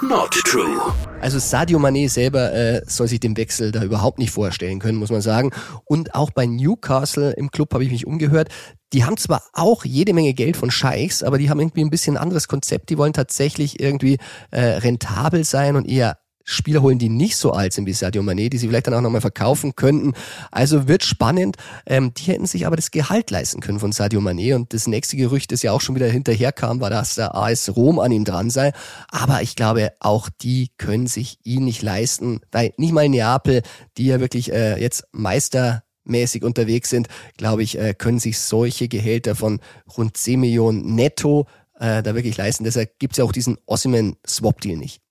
[0.02, 0.94] Not true.
[1.22, 5.10] Also Sadio Mané selber äh, soll sich den Wechsel da überhaupt nicht vorstellen können, muss
[5.10, 5.52] man sagen.
[5.86, 8.50] Und auch bei Newcastle im Club habe ich mich umgehört.
[8.94, 12.16] Die haben zwar auch jede Menge Geld von Scheichs, aber die haben irgendwie ein bisschen
[12.16, 12.90] anderes Konzept.
[12.90, 14.18] Die wollen tatsächlich irgendwie
[14.52, 16.18] äh, rentabel sein und eher
[16.50, 19.02] Spieler holen, die nicht so alt sind wie Sadio Mané, die sie vielleicht dann auch
[19.02, 20.14] nochmal verkaufen könnten.
[20.50, 21.58] Also wird spannend.
[21.86, 24.56] Ähm, die hätten sich aber das Gehalt leisten können von Sadio Mané.
[24.56, 28.00] Und das nächste Gerücht, das ja auch schon wieder hinterherkam, war, dass der AS Rom
[28.00, 28.72] an ihm dran sei.
[29.10, 33.62] Aber ich glaube, auch die können sich ihn nicht leisten, weil nicht mal Neapel,
[33.98, 39.36] die ja wirklich äh, jetzt Meistermäßig unterwegs sind, glaube ich, äh, können sich solche Gehälter
[39.36, 39.60] von
[39.98, 41.46] rund 10 Millionen netto
[41.78, 42.64] äh, da wirklich leisten.
[42.64, 45.02] Deshalb gibt es ja auch diesen Ossiman-Swap-Deal nicht.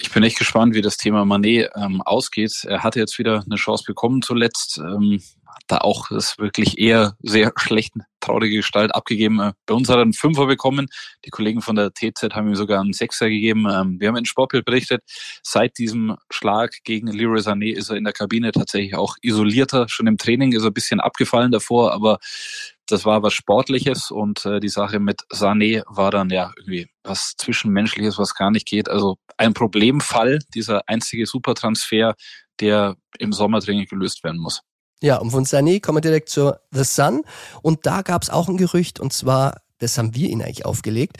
[0.00, 2.64] Ich bin echt gespannt, wie das Thema Manet ähm, ausgeht.
[2.64, 4.78] Er hatte jetzt wieder eine Chance bekommen zuletzt.
[4.78, 9.40] Ähm, hat da auch das wirklich eher sehr schlechten, traurige Gestalt abgegeben.
[9.40, 10.86] Äh, bei uns hat er einen Fünfer bekommen.
[11.24, 13.66] Die Kollegen von der TZ haben ihm sogar einen Sechser gegeben.
[13.68, 15.02] Ähm, wir haben in Sportbild berichtet,
[15.42, 19.88] seit diesem Schlag gegen Leroy Sané ist er in der Kabine tatsächlich auch isolierter.
[19.88, 22.18] Schon im Training ist er ein bisschen abgefallen davor, aber
[22.88, 27.34] das war was Sportliches und äh, die Sache mit Sané war dann ja irgendwie was
[27.36, 28.88] Zwischenmenschliches, was gar nicht geht.
[28.88, 32.14] Also ein Problemfall, dieser einzige Supertransfer,
[32.60, 34.62] der im Sommer dringend gelöst werden muss.
[35.00, 37.22] Ja, und von Sané kommen wir direkt zur The Sun.
[37.62, 41.18] Und da gab es auch ein Gerücht, und zwar, das haben wir ihn eigentlich aufgelegt,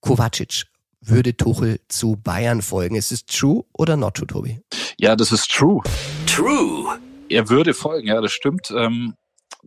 [0.00, 0.64] Kovacic
[1.00, 2.96] würde Tuchel zu Bayern folgen.
[2.96, 4.60] Ist es true oder not true, Tobi?
[4.98, 5.82] Ja, das ist true.
[6.26, 6.98] True.
[7.28, 8.72] Er würde folgen, ja, das stimmt.
[8.76, 9.14] Ähm,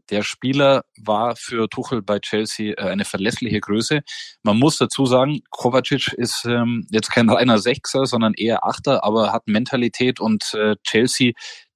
[0.09, 4.01] der Spieler war für Tuchel bei Chelsea äh, eine verlässliche Größe.
[4.43, 9.31] Man muss dazu sagen, Kovacic ist ähm, jetzt kein reiner Sechser, sondern eher Achter, aber
[9.31, 11.33] hat Mentalität und äh, Chelsea,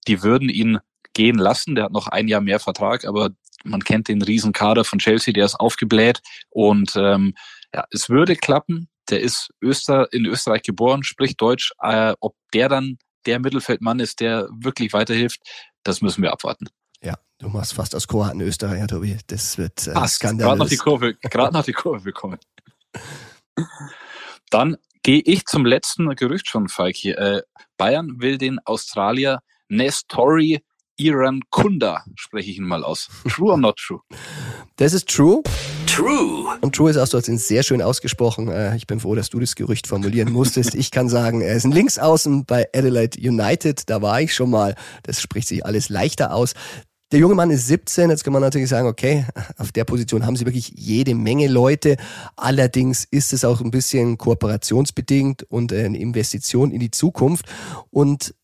[0.07, 0.79] die würden ihn
[1.13, 1.75] gehen lassen.
[1.75, 3.29] Der hat noch ein Jahr mehr Vertrag, aber
[3.63, 7.33] man kennt den Riesenkader von Chelsea, der ist aufgebläht und ähm,
[7.73, 8.89] ja, es würde klappen.
[9.09, 11.71] Der ist Öster in Österreich geboren, spricht Deutsch.
[11.81, 15.41] Äh, ob der dann der Mittelfeldmann ist, der wirklich weiterhilft,
[15.83, 16.67] das müssen wir abwarten.
[17.03, 19.17] Ja, du machst fast aus Kroaten Österreicher, Tobi.
[19.27, 22.39] Das wird äh, Gerade noch die Kurve, gerade noch die Kurve bekommen.
[24.49, 27.11] Dann gehe ich zum letzten Gerücht schon, Falki.
[27.11, 27.41] Äh,
[27.77, 30.63] Bayern will den Australier Nestori
[30.97, 33.09] Iran Kunda, spreche ich ihn mal aus.
[33.29, 34.01] True or not true?
[34.75, 35.41] Das ist true.
[35.87, 36.57] True.
[36.61, 38.47] Und True ist auch, du hast ihn sehr schön ausgesprochen.
[38.47, 40.75] Äh, ich bin froh, dass du das Gerücht formulieren musstest.
[40.75, 43.89] Ich kann sagen, er ist ein Linksaußen bei Adelaide United.
[43.89, 44.75] Da war ich schon mal.
[45.03, 46.53] Das spricht sich alles leichter aus.
[47.11, 49.25] Der junge Mann ist 17, jetzt kann man natürlich sagen, okay,
[49.57, 51.97] auf der Position haben sie wirklich jede Menge Leute.
[52.35, 57.45] Allerdings ist es auch ein bisschen kooperationsbedingt und eine Investition in die Zukunft.
[57.89, 58.35] Und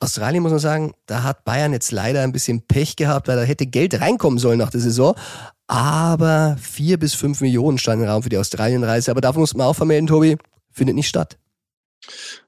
[0.00, 3.42] Australien muss man sagen, da hat Bayern jetzt leider ein bisschen Pech gehabt, weil da
[3.42, 5.14] hätte Geld reinkommen sollen nach der Saison.
[5.68, 9.10] Aber vier bis fünf Millionen standen im Raum für die Australienreise.
[9.10, 10.36] Aber davon muss man auch vermelden, Tobi,
[10.70, 11.38] findet nicht statt.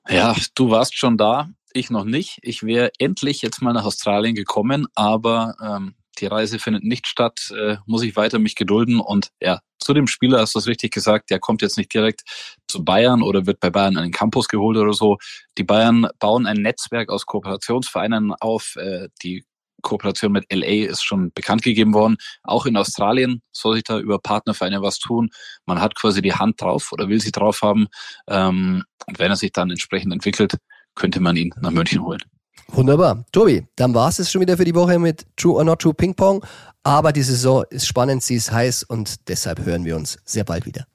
[0.08, 2.38] Ja, du warst schon da, ich noch nicht.
[2.42, 7.52] Ich wäre endlich jetzt mal nach Australien gekommen, aber ähm, die Reise findet nicht statt,
[7.56, 9.00] äh, muss ich weiter mich gedulden.
[9.00, 12.22] Und ja, zu dem Spieler hast du es richtig gesagt, der kommt jetzt nicht direkt
[12.68, 15.18] zu Bayern oder wird bei Bayern an den Campus geholt oder so.
[15.56, 18.76] Die Bayern bauen ein Netzwerk aus Kooperationsvereinen auf.
[18.76, 19.44] Äh, die
[19.82, 22.16] Kooperation mit LA ist schon bekannt gegeben worden.
[22.42, 25.30] Auch in Australien soll sich da über Partnervereine was tun.
[25.66, 27.86] Man hat quasi die Hand drauf oder will sie drauf haben.
[28.28, 30.54] Ähm, und wenn er sich dann entsprechend entwickelt,
[30.98, 32.20] könnte man ihn nach München holen.
[32.66, 33.24] Wunderbar.
[33.32, 36.14] Tobi, dann war es schon wieder für die Woche mit True or Not True Ping
[36.14, 36.44] Pong.
[36.82, 40.66] Aber die Saison ist spannend, sie ist heiß und deshalb hören wir uns sehr bald
[40.66, 40.86] wieder.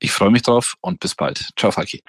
[0.00, 1.48] Ich freue mich drauf und bis bald.
[1.56, 2.02] Ciao, Falki.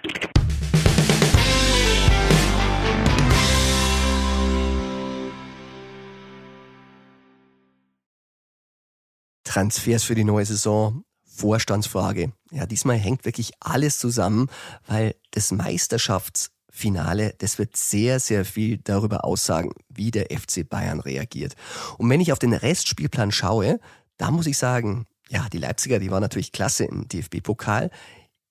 [9.43, 12.33] Transfers für die neue Saison, Vorstandsfrage.
[12.51, 14.49] Ja, diesmal hängt wirklich alles zusammen,
[14.87, 20.99] weil das Meisterschafts Finale, das wird sehr, sehr viel darüber aussagen, wie der FC Bayern
[20.99, 21.55] reagiert.
[21.97, 23.79] Und wenn ich auf den Restspielplan schaue,
[24.17, 27.91] da muss ich sagen, ja, die Leipziger, die waren natürlich klasse im DFB-Pokal.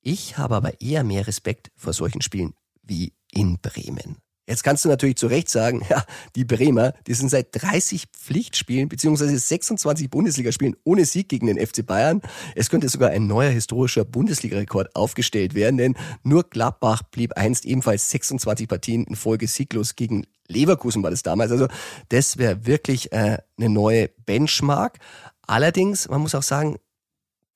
[0.01, 4.16] Ich habe aber eher mehr Respekt vor solchen Spielen wie in Bremen.
[4.47, 6.05] Jetzt kannst du natürlich zu Recht sagen, ja,
[6.36, 11.84] die Bremer, die sind seit 30 Pflichtspielen beziehungsweise 26 Bundesligaspielen ohne Sieg gegen den FC
[11.84, 12.20] Bayern.
[12.55, 18.11] Es könnte sogar ein neuer historischer Bundesliga-Rekord aufgestellt werden, denn nur Gladbach blieb einst ebenfalls
[18.11, 21.51] 26 Partien in Folge sieglos gegen Leverkusen war das damals.
[21.51, 21.68] Also
[22.11, 24.99] das wäre wirklich äh, eine neue Benchmark.
[25.47, 26.76] Allerdings, man muss auch sagen,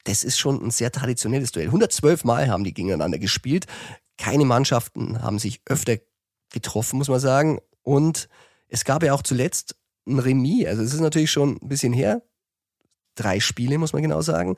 [0.05, 1.67] das ist schon ein sehr traditionelles Duell.
[1.67, 3.67] 112 Mal haben die gegeneinander gespielt.
[4.17, 5.99] Keine Mannschaften haben sich öfter
[6.51, 7.59] getroffen, muss man sagen.
[7.83, 8.29] Und
[8.69, 9.77] es gab ja auch zuletzt
[10.07, 10.67] ein Remis.
[10.67, 12.23] Also es ist natürlich schon ein bisschen her.
[13.15, 14.57] Drei Spiele, muss man genau sagen.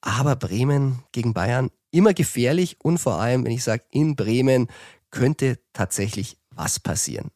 [0.00, 4.68] Aber Bremen gegen Bayern immer gefährlich und vor allem, wenn ich sage, in Bremen
[5.10, 7.30] könnte tatsächlich was passieren.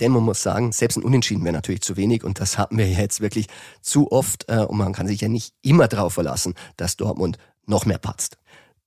[0.00, 2.88] Denn man muss sagen, selbst ein Unentschieden wäre natürlich zu wenig und das haben wir
[2.88, 3.46] jetzt wirklich
[3.80, 7.86] zu oft äh, und man kann sich ja nicht immer darauf verlassen, dass Dortmund noch
[7.86, 8.36] mehr patzt.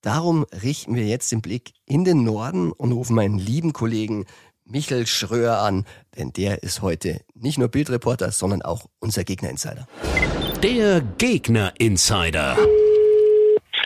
[0.02, 4.26] Darum richten wir jetzt den Blick in den Norden und rufen meinen lieben Kollegen
[4.64, 5.86] Michael Schröer an,
[6.16, 9.88] denn der ist heute nicht nur Bildreporter, sondern auch unser Gegner-Insider.
[10.62, 12.56] Der Gegner-Insider.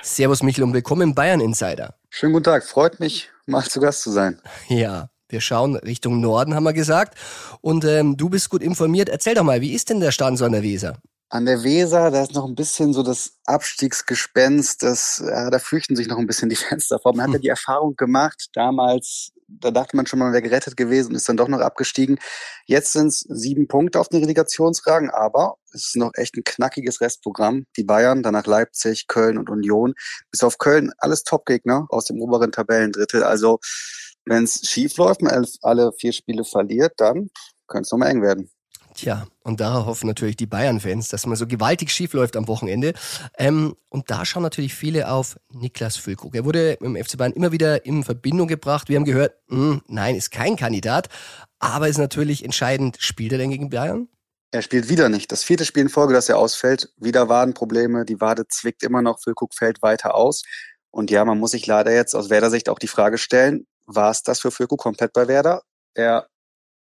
[0.03, 1.95] Servus Michael und willkommen im Bayern-Insider.
[2.11, 4.39] Schönen guten Tag, freut mich, mal zu Gast zu sein.
[4.69, 7.17] Ja, wir schauen Richtung Norden, haben wir gesagt.
[7.63, 9.09] Und ähm, du bist gut informiert.
[9.09, 10.99] Erzähl doch mal, wie ist denn der Stand so an der Weser?
[11.33, 15.97] An der Weser, da ist noch ein bisschen so das Abstiegsgespenst, das, ja, da fürchten
[15.97, 17.17] sich noch ein bisschen die Fenster vor.
[17.17, 20.77] Man hat ja die Erfahrung gemacht, damals, da dachte man schon mal, man wäre gerettet
[20.77, 22.19] gewesen und ist dann doch noch abgestiegen.
[22.67, 27.01] Jetzt sind es sieben Punkte auf den Relegationsragen, aber es ist noch echt ein knackiges
[27.01, 27.65] Restprogramm.
[27.79, 29.95] Die Bayern, danach Leipzig, Köln und Union.
[30.31, 33.23] Bis auf Köln alles Topgegner aus dem oberen Tabellendrittel.
[33.23, 33.59] Also
[34.27, 37.31] wenn es schief läuft, man alle vier Spiele verliert, dann
[37.69, 38.51] könnte es nochmal eng werden.
[38.95, 42.93] Tja, und darauf hoffen natürlich die Bayern-Fans, dass man so gewaltig schief läuft am Wochenende.
[43.39, 46.35] Ähm, und da schauen natürlich viele auf Niklas Füllkrug.
[46.35, 48.89] Er wurde im FC Bayern immer wieder in Verbindung gebracht.
[48.89, 51.09] Wir haben gehört, mh, hm, nein, ist kein Kandidat,
[51.59, 54.09] aber ist natürlich entscheidend, spielt er denn gegen Bayern?
[54.51, 55.33] Er spielt wieder nicht.
[55.33, 56.93] Das vierte Spiel in Folge, dass er ausfällt.
[56.99, 58.05] Wieder Wadenprobleme.
[58.05, 59.21] Die Wade zwickt immer noch.
[59.23, 60.43] Füllkrug fällt weiter aus.
[60.91, 64.23] Und ja, man muss sich leider jetzt aus Werder-Sicht auch die Frage stellen, war es
[64.23, 65.63] das für Füllkrug komplett bei Werder?
[65.95, 66.29] Er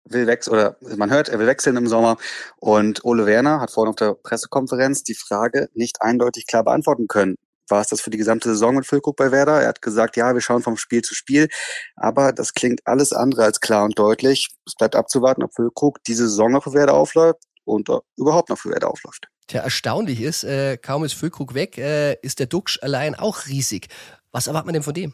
[0.09, 2.17] will wechseln, oder man hört, er will wechseln im Sommer.
[2.57, 7.35] Und Ole Werner hat vorhin auf der Pressekonferenz die Frage nicht eindeutig klar beantworten können.
[7.69, 9.61] War es das für die gesamte Saison mit Füllkrug bei Werder?
[9.61, 11.49] Er hat gesagt, ja, wir schauen vom Spiel zu Spiel.
[11.95, 14.49] Aber das klingt alles andere als klar und deutlich.
[14.65, 18.69] Es bleibt abzuwarten, ob Füllkrug diese Saison noch für Werder aufläuft und überhaupt noch für
[18.69, 19.27] Werder aufläuft.
[19.47, 23.87] Tja, erstaunlich ist, äh, kaum ist Füllkrug weg, äh, ist der Duxch allein auch riesig.
[24.31, 25.13] Was erwartet man denn von dem?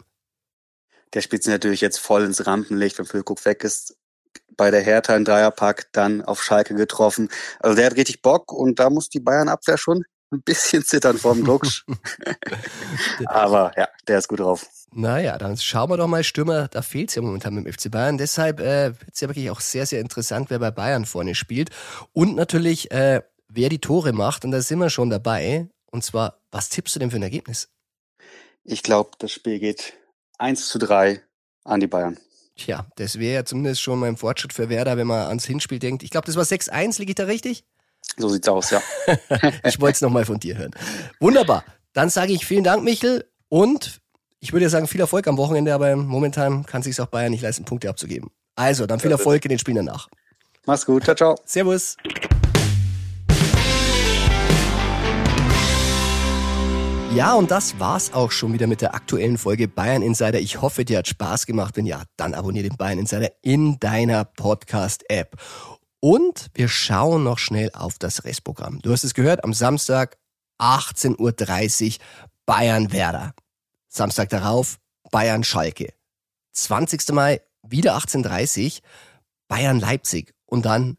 [1.14, 3.96] Der spielt sich natürlich jetzt voll ins Rampenlicht, wenn Füllkrug weg ist
[4.56, 7.30] bei der Hertha in Dreierpack, dann auf Schalke getroffen.
[7.60, 11.44] Also der hat richtig Bock und da muss die Bayern-Abwehr schon ein bisschen zittern vorm
[11.44, 11.86] Duxch.
[13.26, 14.68] Aber ja, der ist gut drauf.
[14.92, 17.90] Naja, dann schauen wir doch mal, Stürmer, da fehlt es ja momentan mit dem FC
[17.90, 18.18] Bayern.
[18.18, 21.70] Deshalb äh, wird es ja wirklich auch sehr, sehr interessant, wer bei Bayern vorne spielt.
[22.12, 24.46] Und natürlich, äh, wer die Tore macht.
[24.46, 25.68] Und da sind wir schon dabei.
[25.92, 27.70] Und zwar, was tippst du denn für ein Ergebnis?
[28.64, 29.94] Ich glaube, das Spiel geht
[30.38, 31.22] 1 zu 3
[31.64, 32.18] an die Bayern.
[32.56, 35.80] Tja, das wäre ja zumindest schon mal ein Fortschritt für Werder, wenn man ans Hinspiel
[35.80, 36.04] denkt.
[36.04, 37.66] Ich glaube, das war 6-1, liege ich da richtig?
[38.18, 38.82] So sieht's aus, ja.
[39.64, 40.72] ich wollte es nochmal von dir hören.
[41.20, 41.64] Wunderbar.
[41.94, 43.26] Dann sage ich vielen Dank, Michel.
[43.50, 44.02] Und
[44.40, 47.42] ich würde ja sagen, viel Erfolg am Wochenende, aber momentan kann sich auch Bayern nicht
[47.42, 48.30] leisten, Punkte abzugeben.
[48.56, 50.10] Also, dann viel Erfolg in den Spielen danach.
[50.66, 51.04] Mach's gut.
[51.04, 51.36] Ciao, ciao.
[51.46, 51.98] Servus.
[57.16, 60.40] Ja, und das war's auch schon wieder mit der aktuellen Folge Bayern Insider.
[60.40, 61.78] Ich hoffe, dir hat Spaß gemacht.
[61.78, 65.38] Wenn ja, dann abonniere den Bayern Insider in deiner Podcast-App.
[66.00, 68.80] Und wir schauen noch schnell auf das Restprogramm.
[68.82, 70.18] Du hast es gehört, am Samstag
[70.60, 72.06] 18.30 Uhr
[72.48, 73.36] Bayern Werder.
[73.90, 74.80] Samstag darauf
[75.12, 75.94] Bayern Schalke.
[76.54, 77.10] 20.
[77.10, 78.82] Mai wieder 18.30 Uhr
[79.48, 80.34] Bayern Leipzig.
[80.48, 80.98] Und dann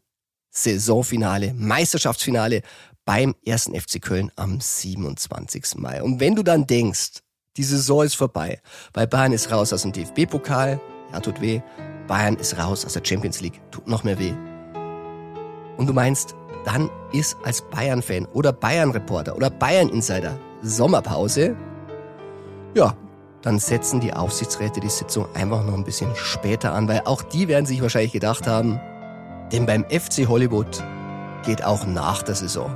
[0.49, 2.61] Saisonfinale, Meisterschaftsfinale
[3.05, 5.77] beim ersten FC Köln am 27.
[5.77, 6.01] Mai.
[6.01, 7.21] Und wenn du dann denkst,
[7.55, 8.59] die Saison ist vorbei,
[8.93, 10.81] weil Bayern ist raus aus dem DFB-Pokal,
[11.13, 11.61] ja, tut weh.
[12.07, 14.33] Bayern ist raus aus der Champions League, tut noch mehr weh.
[15.77, 16.35] Und du meinst,
[16.65, 21.55] dann ist als Bayern-Fan oder Bayern-Reporter oder Bayern-Insider Sommerpause.
[22.73, 22.95] Ja,
[23.43, 27.47] dann setzen die Aufsichtsräte die Sitzung einfach noch ein bisschen später an, weil auch die
[27.47, 28.79] werden sich wahrscheinlich gedacht haben,
[29.51, 30.83] denn beim FC Hollywood
[31.45, 32.75] geht auch nach der Saison